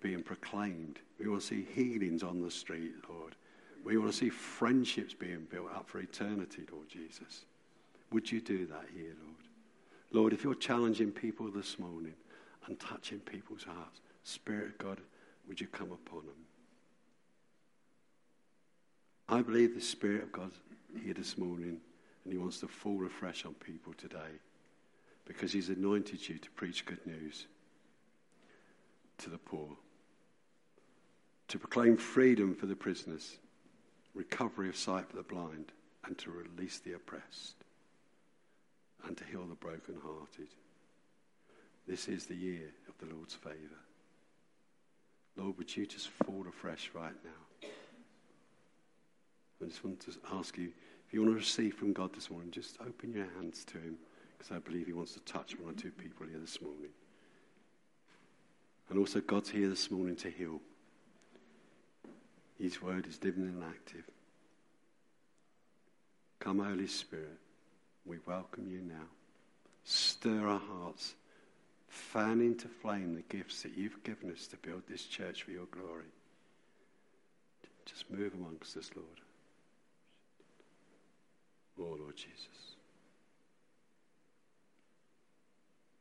being 0.00 0.22
proclaimed. 0.22 0.98
We 1.18 1.28
want 1.28 1.42
to 1.42 1.46
see 1.46 1.66
healings 1.74 2.22
on 2.22 2.40
the 2.40 2.50
street, 2.50 2.94
Lord. 3.08 3.34
We 3.84 3.98
want 3.98 4.12
to 4.12 4.16
see 4.16 4.30
friendships 4.30 5.12
being 5.12 5.46
built 5.50 5.70
up 5.74 5.88
for 5.88 5.98
eternity, 5.98 6.62
Lord 6.72 6.88
Jesus. 6.88 7.44
Would 8.12 8.32
you 8.32 8.40
do 8.40 8.66
that 8.66 8.86
here, 8.94 9.14
Lord? 9.22 9.34
Lord, 10.10 10.32
if 10.32 10.42
you're 10.42 10.54
challenging 10.54 11.10
people 11.10 11.50
this 11.50 11.78
morning 11.78 12.14
and 12.66 12.80
touching 12.80 13.18
people's 13.20 13.64
hearts, 13.64 14.00
Spirit 14.24 14.68
of 14.68 14.78
God, 14.78 15.00
would 15.46 15.60
you 15.60 15.66
come 15.66 15.92
upon 15.92 16.20
them? 16.20 16.34
I 19.28 19.42
believe 19.42 19.74
the 19.74 19.82
Spirit 19.82 20.22
of 20.22 20.32
God 20.32 20.50
here 21.04 21.12
this 21.12 21.36
morning, 21.36 21.78
and 22.24 22.32
He 22.32 22.38
wants 22.38 22.60
to 22.60 22.68
fall 22.68 23.04
afresh 23.04 23.44
on 23.44 23.52
people 23.54 23.92
today 23.98 24.40
because 25.28 25.52
He's 25.52 25.68
anointed 25.68 26.26
you 26.28 26.38
to 26.38 26.50
preach 26.52 26.86
good 26.86 27.06
news 27.06 27.46
to 29.18 29.30
the 29.30 29.38
poor, 29.38 29.68
to 31.48 31.58
proclaim 31.58 31.96
freedom 31.96 32.54
for 32.54 32.66
the 32.66 32.74
prisoners, 32.74 33.36
recovery 34.14 34.68
of 34.68 34.76
sight 34.76 35.08
for 35.08 35.16
the 35.16 35.22
blind, 35.22 35.70
and 36.06 36.16
to 36.18 36.30
release 36.30 36.78
the 36.78 36.94
oppressed, 36.94 37.56
and 39.06 39.16
to 39.16 39.24
heal 39.24 39.44
the 39.44 39.54
brokenhearted. 39.54 40.48
This 41.86 42.08
is 42.08 42.26
the 42.26 42.34
year 42.34 42.70
of 42.88 42.94
the 42.98 43.14
Lord's 43.14 43.34
favour. 43.34 43.56
Lord, 45.36 45.58
would 45.58 45.76
you 45.76 45.86
just 45.86 46.08
fall 46.08 46.46
afresh 46.48 46.90
right 46.94 47.14
now? 47.24 47.68
I 49.62 49.66
just 49.66 49.84
want 49.84 50.00
to 50.00 50.12
ask 50.32 50.56
you 50.56 50.70
if 51.06 51.12
you 51.12 51.20
want 51.22 51.34
to 51.34 51.38
receive 51.38 51.74
from 51.74 51.92
God 51.92 52.14
this 52.14 52.30
morning, 52.30 52.50
just 52.50 52.78
open 52.80 53.12
your 53.12 53.26
hands 53.36 53.64
to 53.66 53.78
Him 53.78 53.98
because 54.38 54.54
I 54.54 54.58
believe 54.60 54.86
He 54.86 54.92
wants 54.92 55.14
to 55.14 55.20
touch 55.20 55.58
one 55.58 55.74
or 55.74 55.76
two 55.76 55.90
people 55.90 56.26
here 56.26 56.38
this 56.38 56.62
morning. 56.62 56.90
And 58.88 58.98
also, 58.98 59.20
God's 59.20 59.50
here 59.50 59.68
this 59.68 59.90
morning 59.90 60.16
to 60.16 60.30
heal. 60.30 60.60
His 62.58 62.80
word 62.80 63.06
is 63.06 63.22
living 63.22 63.44
and 63.44 63.62
active. 63.62 64.04
Come, 66.40 66.60
Holy 66.60 66.86
Spirit, 66.86 67.38
we 68.06 68.18
welcome 68.26 68.68
you 68.68 68.80
now. 68.80 69.06
Stir 69.84 70.46
our 70.46 70.60
hearts, 70.60 71.14
fan 71.88 72.40
into 72.40 72.68
flame 72.68 73.14
the 73.14 73.36
gifts 73.36 73.62
that 73.62 73.76
you've 73.76 74.02
given 74.04 74.30
us 74.32 74.46
to 74.48 74.56
build 74.56 74.82
this 74.88 75.04
church 75.04 75.42
for 75.42 75.50
your 75.50 75.66
glory. 75.66 76.12
Just 77.84 78.10
move 78.10 78.34
amongst 78.34 78.76
us, 78.76 78.90
Lord. 78.94 79.06
Oh, 81.80 81.96
Lord 81.98 82.16
Jesus. 82.16 82.77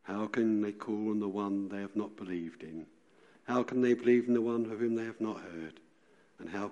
How 0.08 0.26
can 0.26 0.62
they 0.62 0.72
call 0.72 1.10
on 1.10 1.20
the 1.20 1.28
one 1.28 1.68
they 1.68 1.82
have 1.82 1.98
not 1.98 2.16
believed 2.16 2.64
in? 2.64 2.86
How 3.44 3.62
can 3.62 3.82
they 3.82 3.94
believe 3.94 4.30
in 4.30 4.34
the 4.34 4.42
one 4.42 4.66
of 4.72 4.80
whom 4.80 4.96
they 4.96 5.04
have 5.04 5.20
not 5.20 5.42
heard? 5.42 5.82
And 6.40 6.50
how 6.50 6.72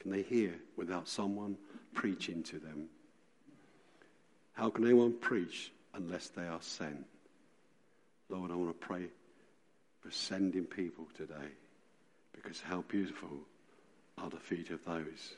can 0.00 0.10
they 0.10 0.22
hear 0.22 0.56
without 0.76 1.06
someone 1.06 1.56
preaching 1.94 2.42
to 2.42 2.58
them? 2.58 2.88
How 4.54 4.68
can 4.68 4.84
anyone 4.84 5.12
preach 5.12 5.70
unless 5.94 6.26
they 6.28 6.48
are 6.48 6.60
sent? 6.60 7.06
Lord, 8.28 8.50
I 8.50 8.56
want 8.56 8.70
to 8.70 8.86
pray 8.86 9.06
for 10.00 10.10
sending 10.10 10.64
people 10.64 11.06
today 11.16 11.52
because 12.34 12.60
how 12.60 12.82
beautiful 12.88 13.30
are 14.18 14.28
the 14.28 14.38
feet 14.38 14.70
of 14.70 14.84
those 14.84 15.36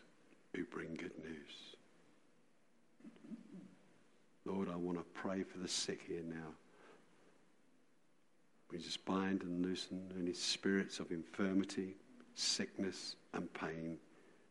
who 0.55 0.65
bring 0.65 0.95
good 0.95 1.19
news. 1.23 1.77
Lord, 4.47 4.71
I 4.71 4.77
want 4.77 4.97
to 4.97 5.05
pray 5.21 5.43
for 5.43 5.59
the 5.59 5.69
sick 5.69 6.01
here 6.09 6.23
now. 6.27 6.55
We 8.75 8.81
just 8.81 9.05
bind 9.05 9.43
and 9.45 9.65
loosen 9.65 10.11
any 10.19 10.33
spirits 10.33 10.99
of 10.99 11.13
infirmity, 11.13 11.95
sickness, 12.35 13.15
and 13.33 13.53
pain, 13.55 13.99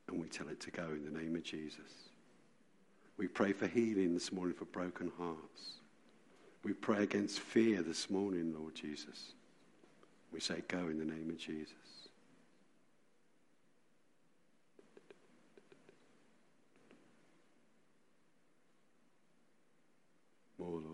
and 0.07 0.17
we 0.17 0.30
tell 0.30 0.47
it 0.47 0.61
to 0.61 0.71
go 0.71 0.86
in 0.91 1.03
the 1.03 1.11
name 1.11 1.36
of 1.36 1.43
Jesus. 1.43 2.07
We 3.17 3.28
pray 3.28 3.51
for 3.51 3.67
healing 3.67 4.13
this 4.13 4.32
morning 4.32 4.55
for 4.55 4.63
broken 4.63 5.11
hearts. 5.17 5.82
We 6.63 6.71
pray 6.71 7.03
against 7.03 7.41
fear 7.41 7.82
this 7.82 8.09
morning, 8.09 8.55
Lord 8.57 8.76
Jesus. 8.76 9.34
We 10.32 10.39
say, 10.39 10.63
Go 10.69 10.88
in 10.88 10.99
the 10.99 11.05
name 11.05 11.30
of 11.30 11.38
Jesus. 11.38 11.74
More, 20.57 20.80
Lord. 20.80 20.93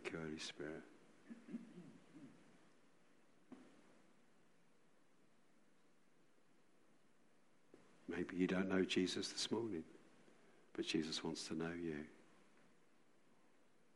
Thank 0.00 0.12
you, 0.12 0.20
Holy 0.20 0.38
Spirit. 0.38 0.82
Maybe 8.08 8.36
you 8.36 8.46
don't 8.46 8.68
know 8.68 8.84
Jesus 8.84 9.32
this 9.32 9.50
morning, 9.50 9.82
but 10.76 10.86
Jesus 10.86 11.24
wants 11.24 11.48
to 11.48 11.54
know 11.54 11.72
you. 11.82 11.96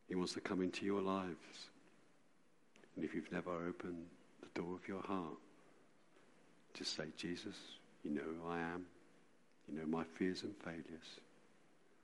He 0.09 0.15
wants 0.15 0.33
to 0.33 0.41
come 0.41 0.61
into 0.61 0.85
your 0.85 0.99
lives. 0.99 1.69
And 2.97 3.05
if 3.05 3.15
you've 3.15 3.31
never 3.31 3.51
opened 3.51 4.03
the 4.41 4.59
door 4.59 4.75
of 4.75 4.85
your 4.85 5.01
heart, 5.03 5.37
just 6.73 6.97
say, 6.97 7.05
Jesus, 7.15 7.55
you 8.03 8.11
know 8.11 8.21
who 8.21 8.49
I 8.49 8.59
am. 8.59 8.85
You 9.71 9.79
know 9.79 9.85
my 9.85 10.03
fears 10.03 10.43
and 10.43 10.53
failures. 10.65 11.21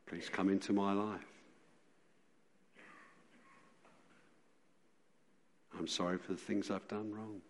Please 0.06 0.30
come 0.30 0.48
into 0.48 0.72
my 0.72 0.94
life. 0.94 1.39
I'm 5.80 5.88
sorry 5.88 6.18
for 6.18 6.34
the 6.34 6.38
things 6.38 6.70
I've 6.70 6.88
done 6.90 7.14
wrong. 7.14 7.42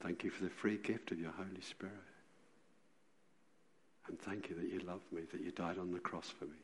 Thank 0.00 0.22
you 0.22 0.30
for 0.30 0.44
the 0.44 0.50
free 0.50 0.78
gift 0.78 1.10
of 1.10 1.18
your 1.18 1.32
Holy 1.32 1.60
Spirit. 1.60 1.94
And 4.08 4.18
thank 4.20 4.48
you 4.48 4.54
that 4.56 4.72
you 4.72 4.80
love 4.86 5.00
me, 5.12 5.22
that 5.32 5.40
you 5.40 5.50
died 5.50 5.78
on 5.78 5.92
the 5.92 5.98
cross 5.98 6.32
for 6.38 6.44
me. 6.44 6.56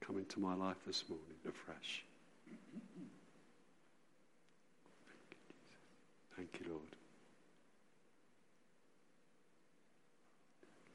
Come 0.00 0.18
into 0.18 0.38
my 0.38 0.54
life 0.54 0.76
this 0.86 1.04
morning 1.08 1.26
afresh. 1.48 2.04
Thank 5.06 5.30
you. 5.30 5.36
Thank 6.36 6.60
you, 6.60 6.72
Lord. 6.72 6.86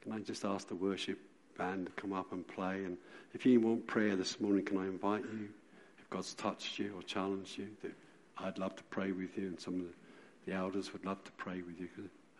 Can 0.02 0.12
I 0.12 0.18
just 0.20 0.44
ask 0.44 0.68
the 0.68 0.76
worship 0.76 1.18
band 1.58 1.86
to 1.86 1.92
come 1.92 2.12
up 2.12 2.32
and 2.32 2.46
play? 2.46 2.84
And 2.84 2.98
if 3.34 3.46
you 3.46 3.60
want 3.60 3.86
prayer 3.86 4.14
this 4.14 4.40
morning, 4.40 4.64
can 4.64 4.78
I 4.78 4.84
invite 4.84 5.22
you? 5.22 5.48
God's 6.10 6.34
touched 6.34 6.78
you 6.78 6.94
or 6.96 7.02
challenged 7.02 7.58
you, 7.58 7.68
that 7.82 7.92
I'd 8.38 8.58
love 8.58 8.76
to 8.76 8.82
pray 8.84 9.12
with 9.12 9.36
you, 9.36 9.48
and 9.48 9.60
some 9.60 9.74
of 9.74 9.86
the, 10.46 10.52
elders 10.52 10.92
would 10.92 11.04
love 11.04 11.22
to 11.24 11.32
pray 11.32 11.62
with 11.62 11.80
you. 11.80 11.88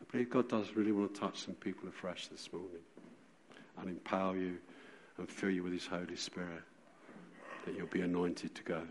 I 0.00 0.04
believe 0.12 0.30
God 0.30 0.48
does 0.48 0.76
really 0.76 0.92
want 0.92 1.12
to 1.12 1.20
touch 1.20 1.44
some 1.44 1.54
people 1.54 1.88
afresh 1.88 2.28
this 2.28 2.48
morning 2.52 2.82
and 3.78 3.88
empower 3.88 4.36
you 4.36 4.58
and 5.18 5.28
fill 5.28 5.50
you 5.50 5.64
with 5.64 5.72
His 5.72 5.86
Holy 5.86 6.14
Spirit, 6.14 6.62
that 7.64 7.76
you'll 7.76 7.88
be 7.88 8.02
anointed 8.02 8.54
to 8.54 8.62
go. 8.62 8.82